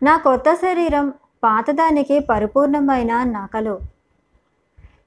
నా 0.02 0.14
కొత్త 0.26 0.48
శరీరం 0.64 1.06
పాతదానికి 1.44 2.16
పరిపూర్ణమైన 2.30 3.12
నకలు. 3.36 3.76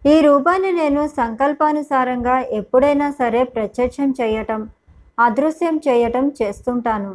ఈ 0.05 0.21
రూపాన్ని 0.21 0.71
నేను 0.71 1.07
సంకల్పానుసారంగా 1.07 2.39
ఎప్పుడైనా 2.39 3.11
సరే 3.11 3.43
ప్రత్యక్షం 3.43 4.09
చేయటం 4.21 4.61
అదృశ్యం 5.19 5.75
చేయటం 5.87 6.25
చేస్తుంటాను. 6.41 7.11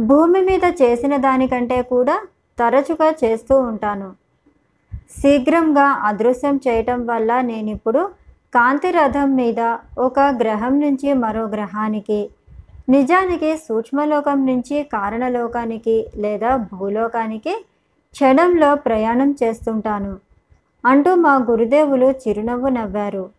భూమి 0.00 0.40
మీద 0.42 0.64
చేసిన 0.82 1.16
దానికంటే 1.16 1.82
కూడా 1.82 2.16
తరచుగా 2.58 3.10
చేస్తూ 3.24 3.58
ఉంటాను. 3.60 4.08
శీఘ్రంగా 5.18 5.86
అదృశ్యం 6.08 6.60
చేయటం 6.68 7.06
వల్ల 7.06 7.40
నేను 7.40 7.70
ఇప్పుడు 7.70 8.02
కాంతి 8.54 8.90
రథం 8.90 9.36
మీద 9.36 9.60
ఒక 9.98 10.20
గ్రహం 10.20 10.80
నుంచి 10.80 11.12
మరో 11.12 11.44
గ్రహానికి 11.46 12.20
నిజానికి 12.88 13.56
సూక్ష్మలోకం 13.56 14.46
నుంచి 14.46 14.76
కారణలోకానికి 14.82 16.06
లేదా 16.16 16.56
భూలోకానికి 16.56 17.54
క్షణంలో 18.14 18.74
ప్రయాణం 18.74 19.30
చేస్తుంటాను. 19.32 20.27
అంటూ 20.84 21.14
మా 21.14 21.34
గురుదేవులు 21.50 22.10
చిరునవ్వు 22.10 22.68
నవ్వారు. 22.68 23.30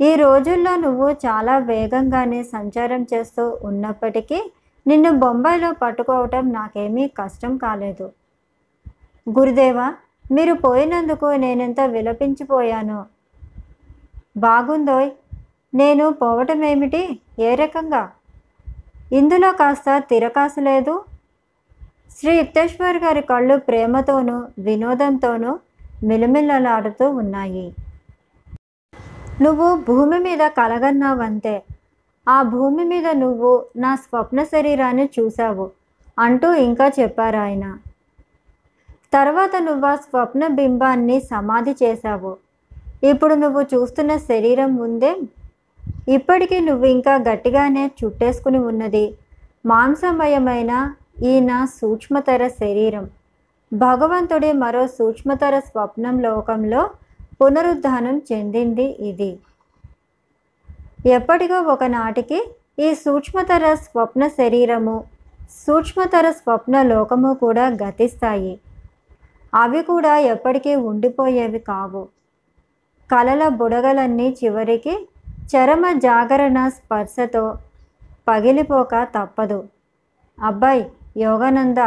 ఈ 0.00 0.14
రోజుల్లో 0.14 0.76
నువ్వు 0.76 1.10
చాలా 1.10 1.58
వేగంగానే 1.58 2.42
సంచారం 2.42 3.06
చేస్తూ 3.14 3.58
ఉన్నప్పటికీ 3.62 4.52
నిన్ను 4.86 5.10
బొంబాయిలో 5.18 5.72
పట్టుకోవటం 5.72 6.52
నాకేమీ 6.52 7.08
కష్టం 7.08 7.56
కాలేదు. 7.56 8.12
గురుదేవా 9.38 9.94
మీరు 10.32 10.54
పోయినందుకు 10.54 11.26
నేనెంత 11.26 11.80
విలపించిపోయాను? 11.80 13.04
బాగుందోయ్ 14.36 15.10
నేను 15.74 16.12
పోవటం 16.12 16.64
ఏమిటి 16.64 17.20
ఏ 17.38 17.54
రకంగా? 17.54 18.12
ఇందులో 19.12 19.52
కాస్త 19.52 19.98
తిరకాసు 19.98 20.60
లేదు? 20.60 21.04
శ్రీ 22.18 22.36
యుక్తేశ్వర్ 22.36 22.96
గారి 22.96 23.20
కళ్ళు 23.20 23.56
ప్రేమతోనూ 23.56 24.42
వినోదంతోనూ 24.58 25.58
మిలమిల్లలాడుతూ 26.04 27.10
ఉన్నాయి. 27.10 27.74
నువ్వు 29.42 29.76
భూమి 29.76 30.18
మీద 30.18 30.42
కలగన్నావంతే. 30.48 31.62
ఆ 32.28 32.42
భూమి 32.42 32.84
మీద 32.84 33.06
నువ్వు 33.12 33.64
నా 33.76 33.94
స్వప్న 33.94 34.42
శరీరాన్ని 34.42 35.08
చూశావు 35.20 35.70
అంటూ 36.18 36.54
ఇంకా 36.54 36.92
చెప్పారు 37.00 37.36
ఆయన. 37.36 37.78
తర్వాత 39.12 39.50
నువ్వు 39.62 39.86
ఆ 39.86 39.94
స్వప్న 39.94 40.46
బింబాన్ని 40.46 41.20
సమాధి 41.20 41.74
చేశావు. 41.82 42.36
ఇప్పుడు 43.04 43.34
నువ్వు 43.34 43.62
చూస్తున్న 43.62 44.16
శరీరం 44.16 44.76
ఉందే. 44.76 45.16
ఇప్పటికీ 46.08 46.60
నువ్వు 46.60 46.86
ఇంకా 46.86 47.14
గట్టిగానే 47.14 47.90
చుట్టేసుకుని 48.04 48.58
ఉన్నది. 48.58 49.14
మాంసమయమైన 49.66 50.94
ఈ 51.22 51.40
నా 51.40 51.66
సూక్ష్మతర 51.66 52.48
శరీరం. 52.48 53.08
భగవంతుడి 53.72 54.52
మరో 54.52 54.86
సూక్ష్మతర 54.86 55.58
స్వప్నం 55.58 56.20
లోకంలో 56.20 56.90
పునరుద్ధానం 57.42 58.22
చెందింది 58.32 58.84
ఇది. 58.84 59.38
ఎప్పటికో 61.06 61.60
ఒకనాటికి 61.60 62.38
ఈ 62.78 62.94
సూక్ష్మతర 62.94 63.74
స్వప్న 63.74 64.28
శరీరము 64.28 65.04
సూక్ష్మతర 65.66 66.30
స్వప్న 66.30 66.82
లోకము 66.82 67.34
కూడా 67.34 67.68
గతిస్తాయి. 67.68 68.60
అవి 69.54 69.82
కూడా 69.82 70.18
ఎప్పటికీ 70.18 70.74
ఉండిపోయేవి 70.74 71.58
కావు. 71.58 72.08
కలల 73.10 73.48
బుడగలన్నీ 73.48 74.36
చివరికి 74.44 75.08
చరమ 75.54 75.92
జాగరణ 75.92 76.68
స్పర్శతో 76.68 77.58
పగిలిపోక 78.28 79.08
తప్పదు. 79.16 79.64
అబ్బాయి 80.40 80.84
యోగానంద 81.16 81.78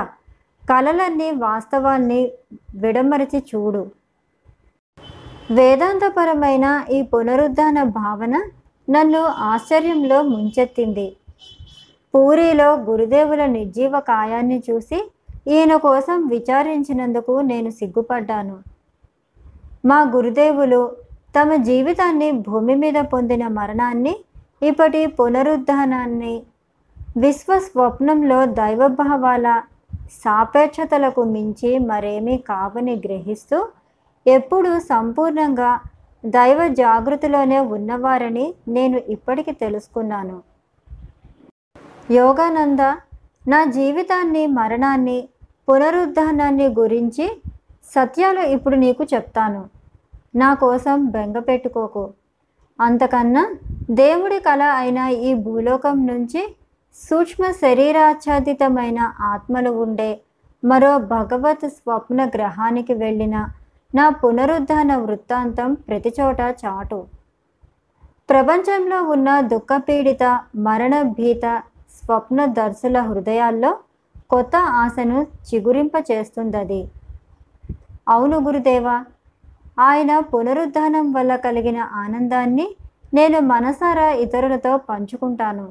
కళలన్నీ 0.70 1.32
వాస్తవాన్ని 1.32 2.32
విడమరిచి 2.76 3.40
చూడు. 3.40 3.88
వేదాంతపరమైన 5.52 6.86
ఈ 6.92 7.02
పునరుద్ధాన 7.02 7.84
భావన 7.84 8.36
నన్ను 8.90 9.22
ఆశ్చర్యంలో 9.22 10.22
ముంచెత్తింది. 10.22 11.18
పూరిలో 12.14 12.74
గురుదేవుల 12.74 13.46
నిర్జీవ 13.46 14.00
కాయాన్ని 14.00 14.64
చూసి 14.70 15.12
ఈయన 15.48 15.76
కోసం 15.76 16.28
విచారించినందుకు 16.28 17.42
నేను 17.42 17.70
సిగ్గుపడ్డాను. 17.70 18.60
మా 19.86 20.02
గురుదేవులు 20.02 20.96
తమ 21.40 21.56
జీవితాన్ని 21.56 22.32
భూమి 22.32 22.76
మీద 22.76 22.94
పొందిన 22.94 23.48
మరణాన్ని 23.48 24.16
ఇప్పటి 24.64 25.06
పునరుద్ధానాన్ని 25.06 26.44
విశ్వ 27.18 27.60
స్వప్నంలో 27.60 28.46
దైవభావాల 28.46 29.62
సాపేక్షతలకు 30.12 31.24
మించి 31.24 31.80
మరేమీ 31.80 32.38
కావని 32.38 32.96
గ్రహిస్తూ 32.96 33.68
ఎప్పుడూ 34.28 34.80
సంపూర్ణంగా 34.80 35.80
దైవ 36.26 36.68
జాగృతిలోనే 36.68 37.60
ఉన్నవారని 37.60 38.54
నేను 38.68 38.98
ఇప్పటికి 38.98 39.52
తెలుసుకున్నాను. 39.52 40.42
యోగానంద 42.12 42.80
నా 43.48 43.64
జీవితాన్ని 43.64 44.48
మరణాన్ని 44.48 45.30
పునరుద్ధానాన్ని 45.70 46.68
గురించి 46.68 47.42
సత్యాలు 47.84 48.42
ఇప్పుడు 48.42 48.76
నీకు 48.76 49.04
చెప్తాను. 49.04 49.70
నా 50.36 50.54
కోసం 50.54 51.06
బెంగ 51.06 51.40
పెట్టుకోకు. 51.40 52.14
అంతకన్నా 52.82 53.56
దేవుడి 53.92 54.40
కళ 54.40 54.62
అయిన 54.76 54.98
ఈ 54.98 55.34
భూలోకం 55.34 56.08
నుంచి 56.08 56.56
సూక్ష్మ 56.98 57.46
శరీరాచ్ఛాదితమైన 57.62 59.00
ఆత్మలు 59.24 59.72
ఉండే 59.76 60.12
మరో 60.64 60.92
భగవత్ 61.10 61.66
స్వప్న 61.70 62.22
గ్రహానికి 62.26 62.94
వెళ్ళిన 62.94 63.36
నా 63.94 64.06
పునరుద్ధాన 64.22 64.92
వృత్తాంతం 64.96 65.70
ప్రతిచోట 65.88 66.42
చాటు 66.62 67.00
ప్రపంచంలో 68.30 69.00
ఉన్న 69.08 69.30
దుఃఖపీడిత 69.50 70.24
మరణ 70.56 70.96
భీత 71.18 71.46
స్వప్న 71.98 72.46
దర్శుల 72.54 72.98
హృదయాల్లో 73.00 73.72
కొత్త 74.30 74.56
ఆశను 74.84 75.20
చిగురింప 75.50 75.96
చేస్తుందది 76.12 76.82
అవును 78.08 78.38
గురుదేవా 78.40 78.98
ఆయన 79.80 80.12
పునరుద్ధానం 80.32 81.06
వల్ల 81.12 81.36
కలిగిన 81.36 81.80
ఆనందాన్ని 82.04 82.68
నేను 83.14 83.40
మనసారా 83.46 84.08
ఇతరులతో 84.24 84.72
పంచుకుంటాను. 84.90 85.66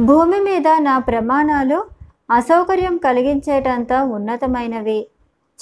భూమి 0.00 0.40
మీద 0.40 0.68
నా 0.78 0.98
ప్రమాణాలు 0.98 1.84
అసౌకర్యం 2.30 2.96
కలిగించేటంత 2.96 3.92
ఉన్నతమైనవి. 3.92 5.06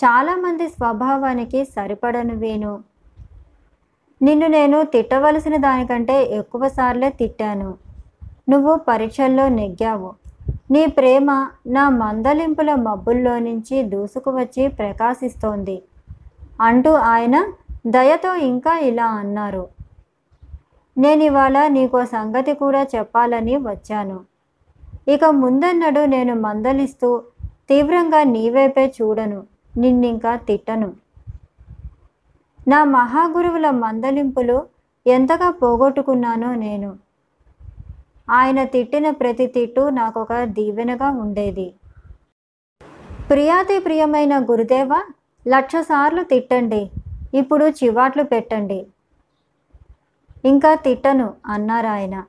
చాలామంది 0.05 0.69
స్వభావానికి 0.69 1.65
సరిపడనువేను 1.65 2.83
నిన్ను 4.23 4.47
నేను 4.47 4.85
తిట్టవలసిన 4.85 5.57
దానికంటే 5.57 6.25
ఎక్కువసార్లే 6.25 7.11
తిట్టాను. 7.11 7.75
నువ్వు 8.49 8.77
పరీక్షల్లో 8.77 9.49
నెగ్గావు. 9.49 10.13
నీ 10.71 10.87
ప్రేమ 10.87 11.49
నా 11.67 11.89
మందలింపుల 11.89 12.75
మబ్బుల్లో 12.75 13.39
నుంచి 13.39 13.83
దూసుకువచ్చి 13.83 14.69
ప్రకాశిస్తోంది. 14.69 15.83
అంటూ 16.61 16.93
ఆయన 16.93 17.47
దయతో 17.87 18.35
ఇంకా 18.35 18.79
ఇలా 18.79 19.07
అన్నారు. 19.07 19.74
నేను 20.97 21.23
ఇవాళ 21.23 21.69
నీకో 21.69 22.05
సంగతి 22.05 22.55
కూడా 22.55 22.83
చెప్పాలని 22.83 23.57
వచ్చాను. 23.57 24.21
ఇక 25.09 25.25
ముందన్నడు 25.25 26.05
నేను 26.05 26.35
మందలిస్తూ 26.35 27.23
తీవ్రంగా 27.69 28.23
నీవైపే 28.23 28.95
చూడను 29.03 29.45
నిన్నింకా 29.77 30.37
తిట్టను. 30.37 30.93
నా 32.69 32.85
మహాగురువుల 32.85 33.71
మందలింపులు 33.71 34.67
ఎంతగా 35.07 35.51
పోగొట్టుకున్నానో 35.51 36.55
నేను. 36.55 36.97
ఆయన 38.31 38.65
తిట్టిన 38.65 39.11
ప్రతి 39.11 39.47
తిట్టు 39.47 39.89
నాకొక 39.89 40.45
దీవెనగా 40.45 41.11
ఉండేది. 41.11 41.75
ప్రియాతి 43.31 43.79
ప్రియమైన 43.79 44.39
గురుదేవ 44.39 45.03
లక్షసార్లు 45.49 46.23
తిట్టండి. 46.23 46.91
ఇప్పుడు 47.35 47.65
చివాట్లు 47.65 48.23
పెట్టండి. 48.23 48.87
ఇంకా 50.45 50.75
తిట్టను 50.75 51.35
అన్నారు 51.47 51.87
ఆయన. 51.87 52.25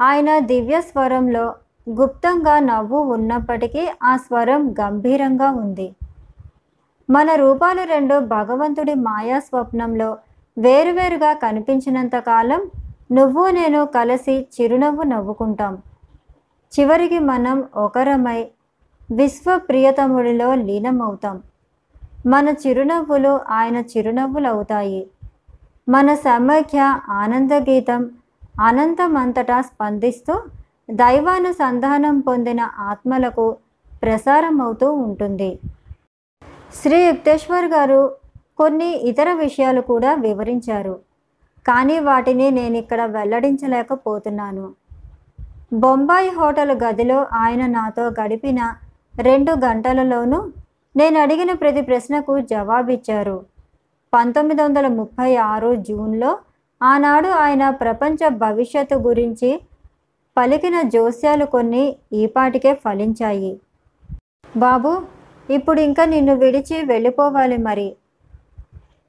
ఆయన 0.00 0.38
దివ్య 0.38 0.80
స్వరంలో 0.80 1.54
గుప్తంగా 1.90 2.60
నవ్వు 2.60 2.98
ఉన్నప్పటికీ 2.98 3.88
ఆ 4.02 4.16
స్వరం 4.16 4.74
గంభీరంగా 4.80 5.50
ఉంది. 5.50 5.94
మన 7.10 7.34
రూపాలు 7.34 7.82
రెండు 7.82 8.18
భగవంతుడి 8.18 8.94
మాయా 8.94 9.38
స్వప్నంలో 9.38 10.18
వేరువేరుగా 10.58 11.32
కనిపించినంత 11.32 12.16
కాలం 12.16 12.70
నువ్వు 13.12 13.46
నేను 13.46 13.84
కలిసి 13.84 14.48
చిరునవ్వు 14.60 15.02
నవ్వుకుంటాం. 15.02 15.78
చివరికి 16.80 17.18
మనం 17.18 17.64
ఒకరమై 17.76 18.48
విశ్వప్రియతముడిలో 19.10 20.54
లీనమవుతాం. 20.54 21.42
మన 22.26 22.48
చిరునవ్వులు 22.48 23.40
ఆయన 23.48 23.76
చిరునవ్వులవుతాయి. 23.76 25.06
మన 25.92 26.14
సమైక్య 26.14 26.80
ఆనందగీతం 27.08 28.10
అనంతమంతటా 28.60 29.60
స్పందిస్తూ 29.60 30.34
దైవానుసంధానం 30.90 32.20
పొందిన 32.20 32.60
ఆత్మలకు 32.78 33.56
ప్రసారమవుతూ 34.02 34.92
ఉంటుంది. 34.92 35.58
శ్రీ 36.82 36.98
యుక్తేశ్వర్ 37.06 37.64
గారు 37.64 38.16
కొన్ని 38.58 38.90
ఇతర 39.10 39.32
విషయాలు 39.32 39.80
కూడా 39.80 40.14
వివరించారు. 40.14 40.94
కానీ 41.66 41.98
వాటిని 41.98 42.50
నేను 42.50 42.76
ఇక్కడ 42.76 43.02
వెల్లడించలేకపోతున్నాను. 43.06 44.74
బొంబాయి 45.72 46.30
హోటల్ 46.30 46.70
గదిలో 46.70 47.26
ఆయన 47.32 47.66
నాతో 47.66 48.02
గడిపిన 48.02 48.60
రెండు 49.20 49.52
గంటలలోనూ 49.52 50.40
నేను 50.96 51.20
అడిగిన 51.20 51.52
ప్రతి 51.52 51.80
ప్రశ్నకు 51.80 52.40
జవాబిచ్చారు. 52.40 53.49
పంతొమ్మిది 54.12 54.62
వందల 54.62 54.86
ముప్పై 54.86 55.36
ఆరు 55.36 55.74
జూన్లో 55.74 56.38
ఆనాడు 56.82 57.28
ఆయన 57.28 57.70
ప్రపంచ 57.70 58.28
భవిష్యత్తు 58.28 58.94
గురించి 58.94 59.60
పలికిన 60.36 60.82
జోస్యాలు 60.82 61.44
కొన్ని 61.44 61.96
ఈపాటికే 62.12 62.74
ఫలించాయి. 62.74 63.60
బాబు 64.56 65.02
ఇప్పుడు 65.50 65.80
ఇంకా 65.80 66.04
నిన్ను 66.04 66.34
విడిచి 66.34 66.84
వెళ్ళిపోవాలి 66.84 67.56
మరి. 67.56 67.96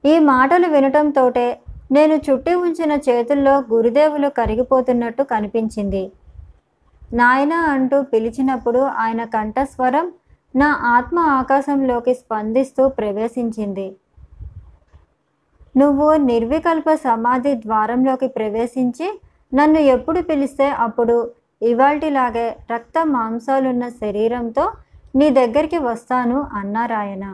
ఈ 0.06 0.20
మాటలు 0.20 0.68
వినటంతోటే 0.68 1.60
నేను 1.92 2.16
చుట్టి 2.16 2.56
ఉంచిన 2.56 2.92
చేతుల్లో 2.92 3.64
గురుదేవులు 3.74 4.30
కరిగిపోతున్నట్టు 4.30 5.24
కనిపించింది. 5.24 6.12
నాయన 7.14 7.54
అంటూ 7.54 8.02
పిలిచినప్పుడు 8.02 8.80
ఆయన 8.80 9.24
కంఠస్వరం 9.24 10.12
నా 10.56 10.70
ఆత్మ 10.84 11.20
ఆకాశంలోకి 11.20 12.14
స్పందిస్తూ 12.14 12.88
ప్రవేశించింది. 12.90 13.96
నువ్వు 15.76 16.14
నిర్వికల్ప 16.14 16.94
సమాధి 16.94 17.54
ద్వారంలోకి 17.56 18.28
ప్రవేశించి 18.28 19.08
నన్ను 19.54 19.80
ఎప్పుడు 19.80 20.22
పిలిస్తే 20.22 20.70
అప్పుడు 20.70 21.32
ఇవాల్టిలాగే 21.62 22.48
రక్త 22.72 23.04
మాంసాలున్న 23.06 23.90
శరీరంతో 24.02 24.66
నీ 25.16 25.30
దగ్గరికి 25.30 25.78
వస్తాను 25.78 26.38
అన్నారాయన. 26.54 27.26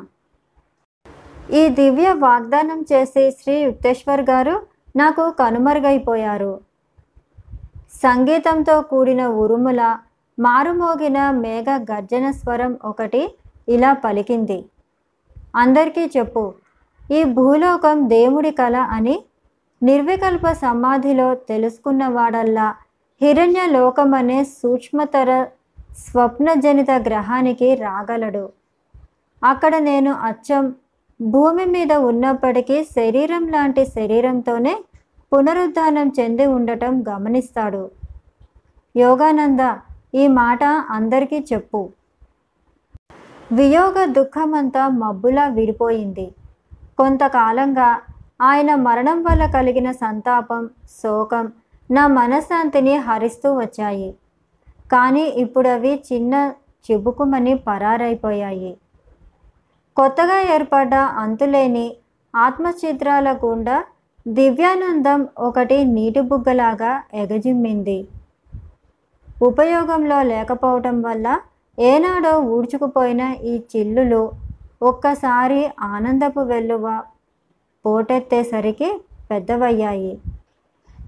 ఈ 1.53 1.67
దివ్య 1.79 2.07
వాగ్దానం 2.11 2.79
చేసి 2.91 3.23
శ్రీ 3.31 3.55
యుక్తేశ్వర్ 3.59 4.21
గారు 4.21 4.55
నాకు 4.95 5.23
కనుమరుగైపోయారు. 5.39 6.53
సంగీతంతో 8.03 8.81
కూడిన 8.81 9.27
ఉరుముల 9.27 9.81
మారుమోగిన 10.37 11.19
మేఘ 11.31 11.69
గర్జన 11.91 12.31
స్వరం 12.31 12.73
ఒకటి 12.85 13.21
ఇలా 13.67 13.93
పలికింది. 13.93 14.65
అందరికీ 15.55 16.11
చెప్పు 16.17 16.43
ఈ 17.11 17.23
భూలోకం 17.23 18.09
దేవుడి 18.09 18.51
కళ 18.51 18.75
అని 18.75 19.15
నిర్వికల్ప 19.83 20.51
సమాధిలో 20.51 21.35
తెలుసుకున్నవాడల్లా 21.35 22.75
హిరణ్య 23.21 23.65
లోకమనే 23.65 24.43
సూక్ష్మతర 24.43 25.45
స్వప్నజనిత 25.97 26.91
గ్రహానికి 26.91 27.75
రాగలడు. 27.75 28.49
అక్కడ 29.43 29.77
నేను 29.77 30.11
అచ్చం 30.13 30.75
భూమి 31.21 31.65
మీద 31.65 31.93
ఉన్నప్పటికీ 31.93 32.83
శరీరం 32.83 33.47
లాంటి 33.47 33.85
శరీరంతోనే 33.85 34.73
పునరుద్ధానం 35.31 36.11
చెంది 36.19 36.45
ఉండటం 36.45 37.03
గమనిస్తాడు. 37.09 37.91
యోగానంద 38.95 39.59
ఈ 40.15 40.27
మాట 40.27 40.63
అందరికీ 40.89 41.45
చెప్పు. 41.53 41.89
వియోగ 43.51 44.05
దుఃఖమంతా 44.05 44.87
మబ్బులా 44.87 45.47
విడిపోయింది. 45.47 46.27
కొంతకాలంగా 46.97 47.89
ఆయన 48.41 48.75
మరణం 48.75 49.23
వల్ల 49.23 49.45
కలిగిన 49.45 49.91
సంతాపం 49.91 50.69
శోకం 51.01 51.51
నా 51.91 52.07
మనశ్శాంతిని 52.07 52.95
హరిస్తూ 52.97 53.49
వచ్చాయి. 53.59 54.09
కానీ 54.91 55.23
ఇప్పుడు 55.43 55.69
అవి 55.69 55.93
చిన్న 56.13 56.53
చిబుకుమని 56.85 57.53
పరారైపోయాయి. 57.67 58.77
కొత్తగా 59.97 60.41
ఏర్పడ్డ 60.55 60.95
అంతులేని 60.95 61.95
ఆత్మచిత్రాల 62.35 63.31
గుండా 63.45 63.85
దివ్యానందం 64.27 65.27
ఒకటి 65.39 65.83
నీటి 65.85 66.21
బుగ్గలాగా 66.21 67.03
ఎగజిమ్మింది. 67.13 68.07
ఉపయోగంలో 69.41 70.23
లేకపోవటం 70.23 71.01
వల్ల 71.01 71.39
ఏనాడో 71.79 72.33
ఊడ్చుకుపోయిన 72.39 73.23
ఈ 73.43 73.61
చిల్లులు 73.75 74.46
ఒక్కసారి 74.81 75.69
ఆనందపు 75.81 76.39
వెల్లువ 76.39 77.01
పోటెత్తేసరికి 77.85 78.89
పెద్దవయ్యాయి. 79.31 80.19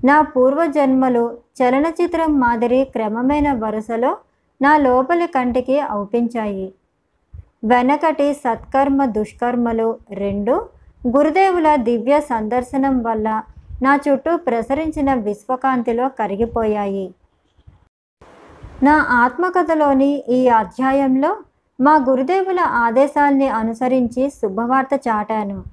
నా 0.03 0.21
పూర్వజన్మలు 0.21 1.37
చలనచిత్రం 1.57 2.39
మాదిరి 2.39 2.85
క్రమమైన 2.85 3.53
వరుసలో 3.53 4.17
నా 4.61 4.77
లోపలి 4.77 5.27
కంటికి 5.27 5.79
అవుపించాయి. 5.79 6.73
వెనకటి 7.63 8.33
సత్కర్మ 8.33 9.05
దుష్కర్మలు 9.05 9.99
రెండు 10.11 10.69
గురుదేవుల 11.07 11.75
దివ్య 11.75 12.21
సందర్శనం 12.21 13.03
వల్ల 13.03 13.43
నా 13.81 13.99
చుట్టూ 14.09 14.37
ప్రసరించిన 14.37 15.13
విశ్వకాంతిలో 15.13 16.09
కరిగిపోయాయి. 16.09 17.13
నా 18.83 18.95
ఆత్మకథలోని 19.23 20.23
ఈ 20.29 20.47
అధ్యాయంలో 20.47 21.37
మా 21.81 21.95
గురుదేవుల 22.09 22.59
ఆదేశాల్ని 22.59 23.47
అనుసరించి 23.47 24.29
శుభవార్త 24.29 24.89
చాటాను. 25.07 25.63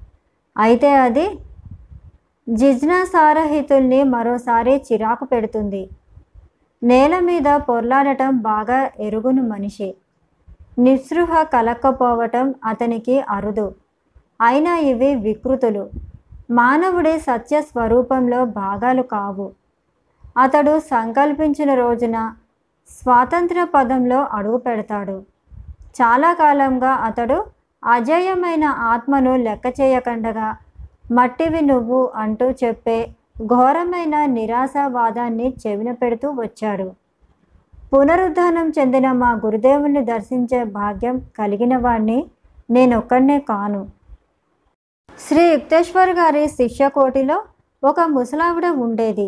అయితే 0.57 0.95
అది 0.95 1.39
జిజ్ఞాసారహితుల్ని 2.49 4.03
మరోసారి 4.03 4.75
చిరాకు 4.77 5.25
పెడుతుంది. 5.25 5.89
నేల 6.83 7.19
మీద 7.19 7.55
పొర్లాడటం 7.55 8.37
బాగా 8.37 8.89
ఎరుగును 8.99 9.43
మనిషి. 9.43 9.95
నిస్పృహ 10.79 11.43
కలక్కపోవటం 11.43 12.55
అతనికి 12.65 13.19
అరుదు. 13.19 13.75
అయినా 14.41 14.77
ఇవి 14.77 15.15
వికృతులు. 15.15 15.89
మానవుడి 16.51 17.19
సత్య 17.19 17.61
స్వరూపంలో 17.61 18.45
భాగాలు 18.45 19.01
కావు. 19.01 19.51
అతడు 20.37 20.79
సంకల్పించిన 20.79 21.73
రోజున 21.73 22.35
స్వాతంత్ర 22.89 23.63
పదంలో 23.63 24.27
అడుగు 24.33 24.57
పెడతాడు 24.57 25.36
చాలా 26.01 26.33
కాలంగా 26.33 26.91
అతడు 27.07 27.37
అజేయమైన 27.83 28.65
ఆత్మను 28.65 29.35
లెక్క 29.35 29.65
చేయకుండగా 29.81 30.47
మట్టివి 31.11 31.61
నువ్వు 31.61 31.99
అంటూ 32.15 32.45
చెప్పే 32.51 32.97
ఘోరమైన 33.45 34.25
నిరాశావాదాన్ని 34.25 35.53
చెవిన 35.67 35.91
పెడుతూ 35.91 36.31
వచ్చాడు. 36.31 36.87
పునరుద్ధానం 37.93 38.73
చెందిన 38.79 39.11
మా 39.11 39.31
గురుదేవుని 39.45 40.05
దర్శించే 40.05 40.63
భాగ్యం 40.63 41.21
కలిగిన 41.39 41.77
వాణ్ణి 41.77 42.17
నేనొక్కడనే 42.69 43.39
కాను. 43.39 43.81
శ్రీ 45.19 45.43
యుక్తేశ్వర్ 45.51 46.09
గారి 46.09 46.47
శిష్యకోటిలో 46.47 47.37
ఒక 47.83 47.99
ముసలావిడ 47.99 48.65
ఉండేది. 48.65 49.27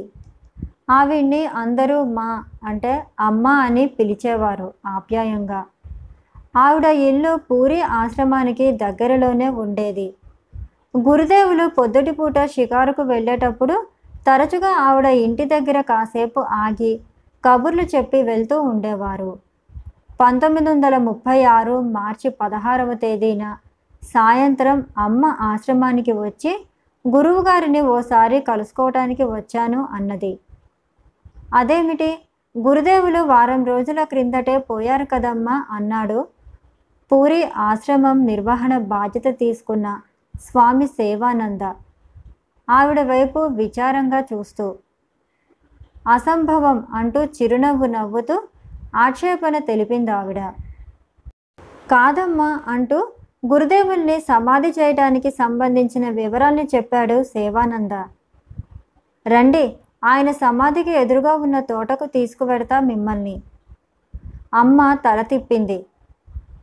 ఆవిడ్ని 0.90 1.46
అందరూ 1.46 2.04
మా 2.04 2.44
అంటే 2.64 3.04
అమ్మ 3.20 3.48
అని 3.48 3.86
పిలిచేవారు 3.88 4.74
ఆప్యాయంగా. 4.86 5.62
ఆవిడ 6.62 6.88
ఇల్లు 7.08 7.32
పూరి 7.50 7.80
ఆశ్రమానికి 8.00 8.68
దగ్గరలోనే 8.84 9.50
ఉండేది. 9.64 10.08
గురుదేవులు 10.98 11.66
పొద్దుటిపూట 11.78 12.38
షికారుకు 12.56 13.04
వెళ్ళేటప్పుడు 13.12 13.76
తరచుగా 14.28 14.72
ఆవిడ 14.88 15.08
ఇంటి 15.26 15.46
దగ్గర 15.46 15.78
కాసేపు 15.92 16.40
ఆగి 16.64 16.94
కబుర్లు 17.44 17.86
చెప్పి 17.96 18.20
వెళ్తూ 18.24 18.56
ఉండేవారు. 18.62 19.32
పంతొమ్మిది 20.22 20.70
వందల 20.70 20.96
ముప్పై 21.08 21.38
ఆరు 21.58 21.76
మార్చి 21.98 22.30
పదహారవ 22.42 22.94
తేదీన 22.94 23.44
సాయంత్రం 24.04 24.78
అమ్మ 24.98 25.26
ఆశ్రమానికి 25.50 26.14
వచ్చి 26.24 26.52
గురువుగారిని 27.06 27.82
ఓసారి 27.96 28.40
కలుసుకోవటానికి 28.50 29.24
వచ్చాను 29.36 29.82
అన్నది. 29.98 30.34
అదేమిటి? 31.54 32.10
గురుదేవులు 32.56 33.22
వారం 33.32 33.62
రోజుల 33.66 34.00
క్రిందటే 34.04 34.58
పోయారు 34.70 35.06
కదమ్మా 35.06 35.56
అన్నాడు 35.72 36.20
పూరి 37.12 37.44
ఆశ్రమం 37.44 38.26
నిర్వహణ 38.26 38.78
బాధ్యత 38.78 39.28
తీసుకున్న 39.28 40.02
స్వామి 40.42 40.88
సేవానంద. 40.88 41.62
ఆవిడ 42.70 43.02
వైపు 43.02 43.40
విచారంగా 43.40 44.20
చూస్తూ 44.34 44.76
అసంభవం 46.08 46.88
అంటూ 46.94 47.24
చిరునవ్వు 47.24 47.86
నవ్వుతూ 47.86 48.48
ఆక్షేపణ 48.96 49.58
తెలిపింది 49.58 50.12
ఆవిడ. 50.12 50.40
కాదమ్మా 51.92 52.60
అంటూ 52.68 53.12
గురుదేవుల్ని 53.52 54.20
సమాధి 54.20 54.70
చేయడానికి 54.70 55.32
సంబంధించిన 55.32 56.10
వివరాల్ని 56.10 56.68
చెప్పాడు 56.76 57.24
సేవానంద. 57.24 57.92
రండి 59.28 59.76
ఆయన 60.04 60.32
సమాధికి 60.32 60.92
ఎదురుగా 60.92 61.36
ఉన్న 61.36 61.60
తోటకు 61.60 62.06
తీసుకువెడతా 62.06 62.80
మిమ్మల్ని. 62.80 63.42
అమ్మ 64.54 64.94
తల 64.94 65.22
తిప్పింది. 65.22 65.86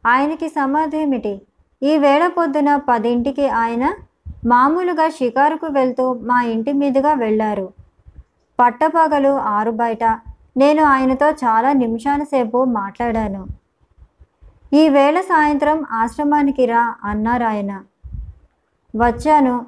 ఆయనకి 0.06 0.48
సమాధి 0.48 0.98
ఏమిటి 0.98 1.42
ఈ 1.82 1.98
వేళ 1.98 2.26
పొద్దున 2.26 2.76
పదింటికి 2.76 3.48
ఆయన 3.48 3.94
మామూలుగా 4.46 5.08
షికారుకు 5.08 5.66
వెళ్తూ 5.66 6.12
మా 6.12 6.42
ఇంటి 6.42 6.72
మీదుగా 6.72 7.12
వెళ్ళారు. 7.12 7.72
పట్టపగలు 8.60 9.28
ఆరు 9.28 9.70
బయట. 9.70 10.04
నేను 10.56 10.82
ఆయనతో 10.84 11.28
చాలా 11.30 11.72
నిమిషాల 11.72 12.22
సేపు 12.22 12.64
మాట్లాడాను. 12.64 13.46
ఈ 14.72 14.88
వేళ 14.88 15.20
సాయంత్రం 15.20 15.84
ఆశ్రమానికి 15.92 16.66
రా 16.66 16.94
అన్నారు 17.04 17.44
ఆయన 17.44 17.84
వచ్చాను. 18.96 19.66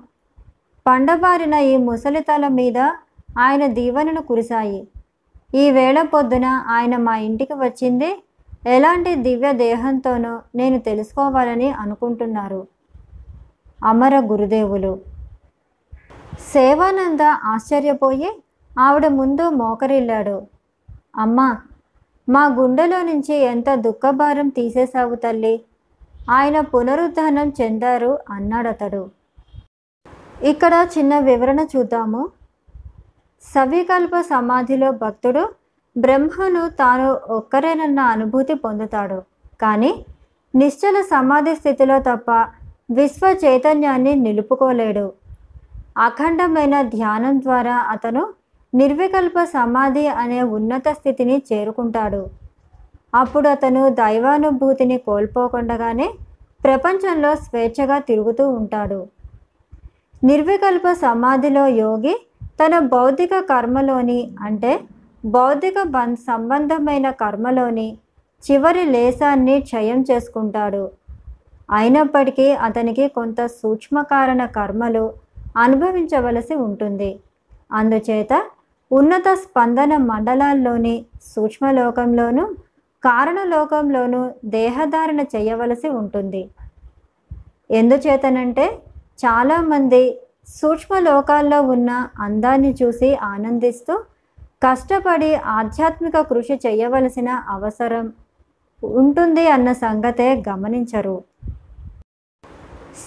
పండబారిన 0.86 1.54
ఈ 1.54 1.76
ముసలి 1.76 2.20
తల 2.20 2.48
మీద 2.48 2.78
ఆయన 3.38 3.66
దీవెనలు 3.66 4.20
కురిశాయి. 4.20 4.88
ఈ 5.54 5.70
వేళ 5.70 6.02
పొద్దున 6.02 6.44
ఆయన 6.68 6.96
మా 6.96 7.16
ఇంటికి 7.16 7.52
వచ్చింది 7.52 8.22
ఎలాంటి 8.66 9.14
దివ్య 9.14 9.52
దేహంతోనో 9.52 10.42
నేను 10.54 10.78
తెలుసుకోవాలని 10.78 11.70
అనుకుంటున్నారు. 11.70 12.66
అమర 13.84 14.18
గురుదేవులు. 14.18 14.98
సేవానంద 16.52 17.20
ఆశ్చర్యపోయి 17.20 18.42
ఆవిడ 18.78 19.06
ముందు 19.06 19.48
మోకరిల్లాడు. 19.48 20.46
అమ్మా 21.16 21.58
మా 22.28 22.46
గుండెలో 22.46 23.02
నుంచి 23.02 23.34
ఎంత 23.34 23.74
దుఃఖభారం 23.74 24.48
తీసేశావు 24.48 25.14
తల్లి? 25.14 25.62
ఆయన 26.30 26.60
పునరుద్ధానం 26.60 27.52
చెందారు 27.60 28.18
అన్నాడతడు. 28.30 29.10
ఇక్కడ 30.42 30.88
చిన్న 30.98 31.18
వివరణ 31.18 31.60
చూద్దాము. 31.76 32.28
సవికల్ప 33.42 34.20
సమాధిలో 34.20 34.90
భక్తుడు 34.90 35.48
బ్రహ్మను 36.04 36.62
తాను 36.80 37.08
ఒక్కరేనన్న 37.38 38.00
అనుభూతి 38.14 38.54
పొందుతాడు. 38.64 39.18
కానీ 39.62 39.90
నిశ్చల 40.54 40.96
సమాధి 41.12 41.54
స్థితిలో 41.60 41.96
తప్ప 42.08 42.30
విశ్వ 42.98 43.24
చైతన్యాన్ని 43.44 44.12
నిలుపుకోలేడు. 44.26 45.06
అఖండమైన 46.06 46.76
ధ్యానం 46.94 47.34
ద్వారా 47.46 47.76
అతను 47.94 48.22
నిర్వికల్ప 48.72 49.38
సమాధి 49.56 50.04
అనే 50.22 50.40
ఉన్నత 50.56 50.88
స్థితిని 50.98 51.36
చేరుకుంటాడు. 51.50 52.22
అప్పుడు 53.20 53.48
అతను 53.48 53.82
దైవానుభూతిని 54.00 54.96
కోల్పోకుండగానే 55.08 56.08
ప్రపంచంలో 56.64 57.30
స్వేచ్ఛగా 57.44 57.98
తిరుగుతూ 58.08 58.44
ఉంటాడు. 58.60 59.00
నిర్వికల్ప 60.30 60.86
సమాధిలో 61.06 61.64
యోగి 61.82 62.14
తన 62.60 62.78
భౌతిక 62.94 63.34
కర్మలోని 63.50 64.20
అంటే 64.46 64.72
బౌద్ధిక 65.24 65.82
బం 65.82 66.16
సంబంధమైన 66.16 67.10
కర్మలోని 67.10 67.98
చివరి 68.50 68.84
లేసాన్ని 68.84 69.60
క్షయం 69.60 70.04
చేసుకుంటాడు. 70.10 70.90
అయినప్పటికీ 71.70 72.52
అతనికి 72.52 73.08
కొంత 73.08 73.46
సూక్ష్మకారణ 73.46 74.46
కర్మలు 74.46 75.12
అనుభవించవలసి 75.56 76.54
ఉంటుంది. 76.54 77.20
అందుచేత 77.72 78.44
ఉన్నత 78.92 79.34
స్పందన 79.34 79.96
మండలాల్లోని 79.96 81.04
సూక్ష్మలోకంలోనూ 81.22 82.54
కారణలోకంలోనూ 83.04 84.30
దేహధారణ 84.44 85.20
చేయవలసి 85.20 85.88
ఉంటుంది. 85.88 86.48
ఎందుచేతనంటే 87.70 88.82
చాలామంది 89.26 90.18
సూక్ష్మలోకాల్లో 90.48 91.62
ఉన్న 91.62 92.08
అందాన్ని 92.18 92.74
చూసి 92.82 93.14
ఆనందిస్తూ 93.14 94.04
కష్టపడి 94.62 95.34
ఆధ్యాత్మిక 95.34 96.20
కృషి 96.20 96.60
చేయవలసిన 96.66 97.28
అవసరం 97.48 98.12
ఉంటుంది 98.82 99.48
అన్న 99.48 99.72
సంగతే 99.72 100.42
గమనించరు. 100.48 101.22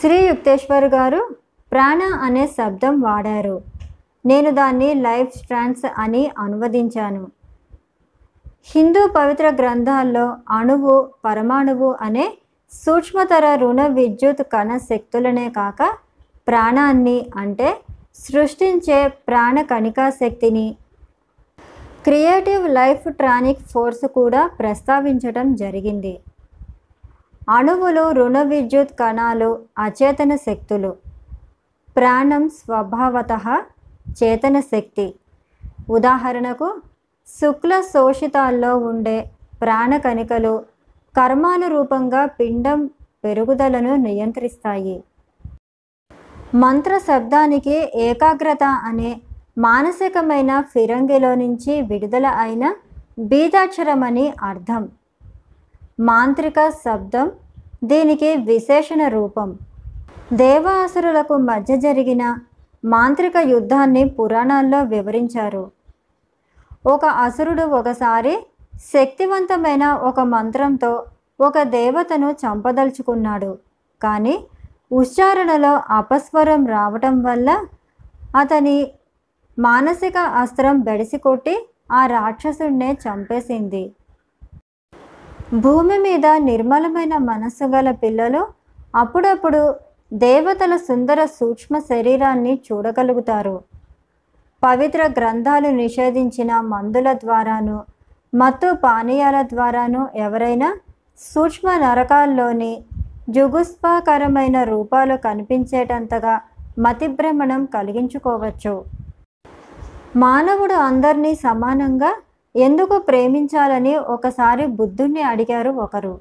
శ్రీ 0.02 0.28
యుక్తేశ్వర్ 0.28 0.86
గారు 0.86 1.36
ప్రాణ 1.72 2.02
అనే 2.04 2.48
శబ్దం 2.48 3.02
వాడారు. 3.02 3.62
నేను 4.26 4.52
దాన్ని 4.52 4.94
లైఫ్ 4.94 5.38
స్ట్రాన్స్ 5.38 5.86
అని 5.98 6.32
అనువదించాను. 6.38 7.28
హిందూ 8.66 9.08
పవిత్ర 9.08 9.50
గ్రంథాల్లో 9.50 10.38
అణువు 10.50 11.10
పరమాణువు 11.26 11.96
అనే 12.02 12.34
సూక్ష్మతర 12.72 13.56
రుణ 13.56 13.88
విద్యుత్ 13.88 14.42
కణ 14.42 14.78
శక్తులనే 14.78 15.50
కాక 15.50 15.82
ప్రాణాన్ని 16.48 17.26
అంటే 17.38 17.82
సృష్టించే 18.16 19.08
ప్రాణ 19.08 19.62
కణికా 19.62 20.10
శక్తిని 20.10 20.78
క్రియేటివ్ 22.06 22.64
లైఫ్ 22.68 23.04
ట్రానిక్ 23.10 23.66
ఫోర్స్ 23.72 24.06
కూడా 24.16 24.48
ప్రస్తావించడం 24.60 25.56
జరిగింది. 25.56 26.14
అణువులు 27.50 28.12
రుణ 28.12 28.42
విద్యుత్ 28.42 28.94
కణాలు 29.00 29.50
అచేతన 29.78 30.36
శక్తులు. 30.36 30.92
ప్రాణం 31.98 32.50
స్వభావత 32.50 33.32
చేతన 34.24 34.60
శక్తి. 34.60 35.08
ఉదాహరణకు 35.90 36.82
శుక్ల 37.28 37.82
శోషితాల్లో 37.94 38.78
ఉండే 38.78 39.18
ప్రాణకణికలు 39.62 40.54
కర్మాల 41.18 41.64
రూపంగా 41.68 42.26
పిండం 42.26 42.80
పెరుగుదలను 43.24 43.96
నియంత్రిస్తాయి. 43.96 45.04
మంత్ర 46.56 46.94
శబ్దానికి 46.98 47.76
ఏకాగ్రత 47.96 48.64
అనే 48.64 49.12
మానసికమైన 49.58 50.62
ఫిరంగిలో 50.62 51.36
నుంచి 51.36 51.82
విడుదల 51.82 52.26
అయిన 52.26 52.76
బీజాక్షరం 53.20 54.04
అని 54.04 54.34
అర్థం. 54.44 54.90
మాంత్రిక 56.00 56.70
శబ్దం 56.70 57.32
దీనికి 57.84 58.36
విశేషణ 58.36 59.08
రూపం. 59.08 59.58
దేవాసురులకు 60.34 61.38
మధ్య 61.38 61.78
జరిగిన 61.78 62.38
మాంత్రిక 62.86 63.38
యుద్ధాన్ని 63.38 64.10
పురాణాల్లో 64.10 64.84
వివరించారు. 64.84 65.72
ఒక 66.88 67.06
అసురుడు 67.06 67.62
ఒకసారి 67.62 68.38
శక్తివంతమైన 68.94 69.92
ఒక 69.92 70.20
మంత్రంతో 70.20 71.06
ఒక 71.42 71.62
దేవతను 71.62 72.32
చంపదలుచుకున్నాడు. 72.32 73.58
కానీ 74.04 74.46
ఉచ్చారణలో 74.92 75.82
అపస్వరం 75.90 76.66
రావటం 76.66 77.24
వల్ల 77.24 77.60
అతని 78.40 78.92
మానసిక 79.62 80.17
అస్త్రం 80.17 80.80
బెడిసి 80.80 81.17
కొట్టి 81.17 81.56
ఆ 81.91 82.06
రాక్షసుడినే 82.06 82.97
చంపేసింది. 83.04 83.84
భూమి 85.54 85.97
మీద 85.97 86.28
నిర్మలమైన 86.39 87.17
మనస్సు 87.17 87.65
గల 87.65 87.91
పిల్లలు 87.91 88.41
అప్పుడప్పుడు 88.95 89.62
దేవతల 90.13 90.74
సుందర 90.76 91.26
సూక్ష్మ 91.26 91.80
శరీరాన్ని 91.80 92.54
చూడగలుగుతారు. 92.67 93.56
పవిత్ర 94.63 95.02
గ్రంథాలు 95.19 95.67
నిషేధించిన 95.67 96.62
మందుల 96.62 97.13
ద్వారాను 97.13 97.78
మత్తు 98.36 98.71
పానీయాల 98.84 99.41
ద్వారాను 99.41 100.02
ఎవరైనా 100.15 100.69
సూక్ష్మ 101.19 101.69
నరకాల్లోని 101.78 102.74
జుగుస్పాకరమైన 103.30 104.63
రూపాలు 104.63 105.17
కనిపించేటంతగా 105.17 106.36
మతిభ్రమణం 106.80 107.65
కలిగించుకోవచ్చు. 107.65 108.74
మానవుడు 110.15 110.74
అందరినీ 110.74 111.34
సమానంగా 111.34 112.10
ఎందుకు 112.56 112.97
ప్రేమించాలని 112.97 113.95
ఒకసారి 113.97 114.65
బుద్ధుణ్ణి 114.65 115.21
అడిగారు 115.21 115.69
ఒకరు. 115.69 116.19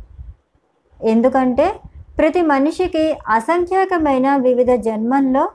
ఎందుకంటే 1.00 1.66
ప్రతి 2.18 2.42
మనిషికి 2.42 3.16
అసంఖ్యాకమైన 3.29 4.37
వివిధ 4.37 4.70
జన్మల్లో 4.72 5.48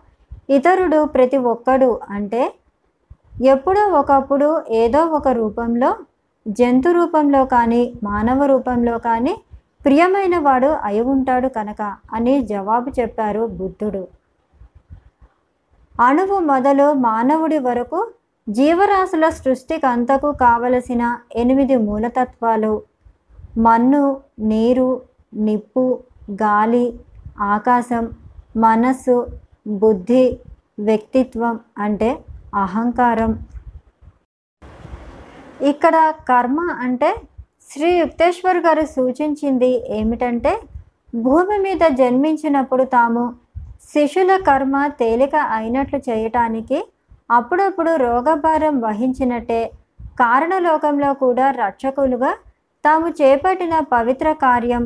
ఇతరుడు 0.50 1.06
ప్రతి 1.06 1.38
ఒక్కడు 1.38 2.00
అంటే 2.10 2.54
ఎప్పుడో 3.50 3.84
ఒకప్పుడు 4.00 4.50
ఏదో 4.72 5.00
ఒక 5.00 5.28
రూపంలో 5.28 5.96
జంతు 6.48 6.90
రూపంలో 6.90 7.46
కానీ 7.46 7.94
మానవ 8.04 8.46
రూపంలో 8.46 8.98
కానీ 8.98 9.36
ప్రియమైన 9.86 10.38
వాడు 10.38 10.68
అయి 10.68 11.02
ఉంటాడు 11.02 11.48
కనుక 11.48 11.82
అని 12.14 12.42
జవాబు 12.42 12.90
చెప్పారు 13.00 13.46
బుద్ధుడు. 13.46 14.08
అణువు 16.00 16.40
మొదలు 16.40 16.94
మానవుడి 16.94 17.58
వరకు 17.58 18.14
జీవరాశుల 18.48 19.26
సృష్టికి 19.38 19.86
అంతకు 19.86 20.30
కావలసిన 20.42 21.04
ఎనిమిది 21.36 21.76
మూలతత్వాలు. 21.86 22.74
మన్ను 23.58 24.04
నీరు 24.52 24.90
నిప్పు 25.46 25.86
గాలి 26.42 26.86
ఆకాశం 27.54 28.06
మనస్సు 28.58 29.16
బుద్ధి 29.82 30.26
వ్యక్తిత్వం 30.80 31.56
అంటే 31.78 32.10
అహంకారం. 32.64 33.32
ఇక్కడ 35.72 35.96
కర్మ 36.30 36.60
అంటే 36.84 37.10
శ్రీ 37.70 37.90
యుక్తేశ్వర్ 37.98 38.58
గారు 38.58 38.84
సూచించింది 38.96 39.72
ఏమిటంటే 40.00 40.52
భూమి 41.26 41.58
మీద 41.58 41.84
జన్మించినప్పుడు 42.00 42.84
తాము 42.84 43.24
శిశుల 43.92 44.32
కర్మ 44.48 44.76
తేలిక 45.00 45.36
అయినట్లు 45.58 46.00
చేయటానికి 46.10 46.78
అప్పుడప్పుడు 47.30 47.92
రోగభారం 47.96 48.76
వహించినట్టే 48.82 49.62
కారణలోకంలో 50.20 51.14
కూడా 51.14 51.48
రక్షకులుగా 51.58 52.32
తాము 52.86 53.08
చేపట్టిన 53.10 53.76
పవిత్ర 53.92 54.28
కార్యం 54.44 54.84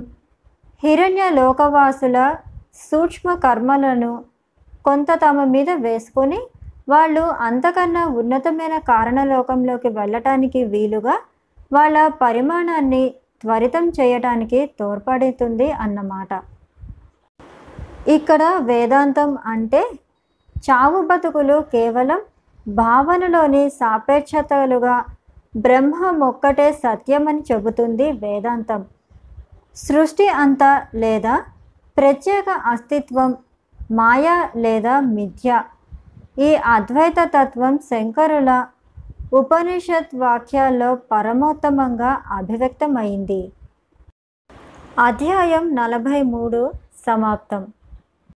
హిరణ్య 0.83 1.23
లోకవాసుల 1.29 2.17
సూక్ష్మ 2.89 3.29
కర్మలను 3.45 4.11
కొంత 4.85 5.09
తమ 5.23 5.43
మీద 5.45 5.69
వేసుకొని 5.79 6.39
వాళ్ళు 6.89 7.23
అంతకన్నా 7.39 8.03
ఉన్నతమైన 8.19 8.75
కారణలోకంలోకి 8.91 9.89
వెళ్ళటానికి 9.89 10.61
వీలుగా 10.65 11.15
వాళ్ళ 11.71 11.97
పరిమాణాన్ని 12.21 13.03
త్వరితం 13.43 13.85
చేయటానికి 13.89 14.59
తోడ్పడుతుంది 14.79 15.67
అన్నమాట. 15.83 16.31
ఇక్కడ 18.07 18.43
వేదాంతం 18.61 19.29
అంటే 19.45 19.81
చావు 20.67 20.99
బతుకులు 21.01 21.57
కేవలం 21.73 22.19
భావనలోని 22.75 23.69
సాపేక్షతలుగా 23.69 25.05
బ్రహ్మం 25.55 26.19
ఒక్కటే 26.19 26.71
సత్యమని 26.71 27.43
చెబుతుంది 27.51 28.11
వేదాంతం. 28.11 28.85
సృష్టి 29.75 30.29
అంతా 30.29 30.87
లేదా 30.95 31.43
ప్రత్యేక 31.97 32.49
అస్తిత్వం 32.49 33.37
మాయ 33.91 34.47
లేదా 34.55 34.99
మిథ్య? 34.99 35.61
ఈ 36.39 36.55
అద్వైత 36.55 37.29
తత్వం 37.37 37.77
శంకరుల 37.77 38.65
ఉపనిషత్ 39.33 40.15
వాక్యాల్లో 40.15 40.95
పరమోత్తమంగా 40.95 42.21
అభివ్యక్తమైంది. 42.31 43.51
అధ్యాయం 44.99 45.75
నలభై 45.75 46.21
మూడు 46.21 46.71
సమాప్తం. 47.07 47.67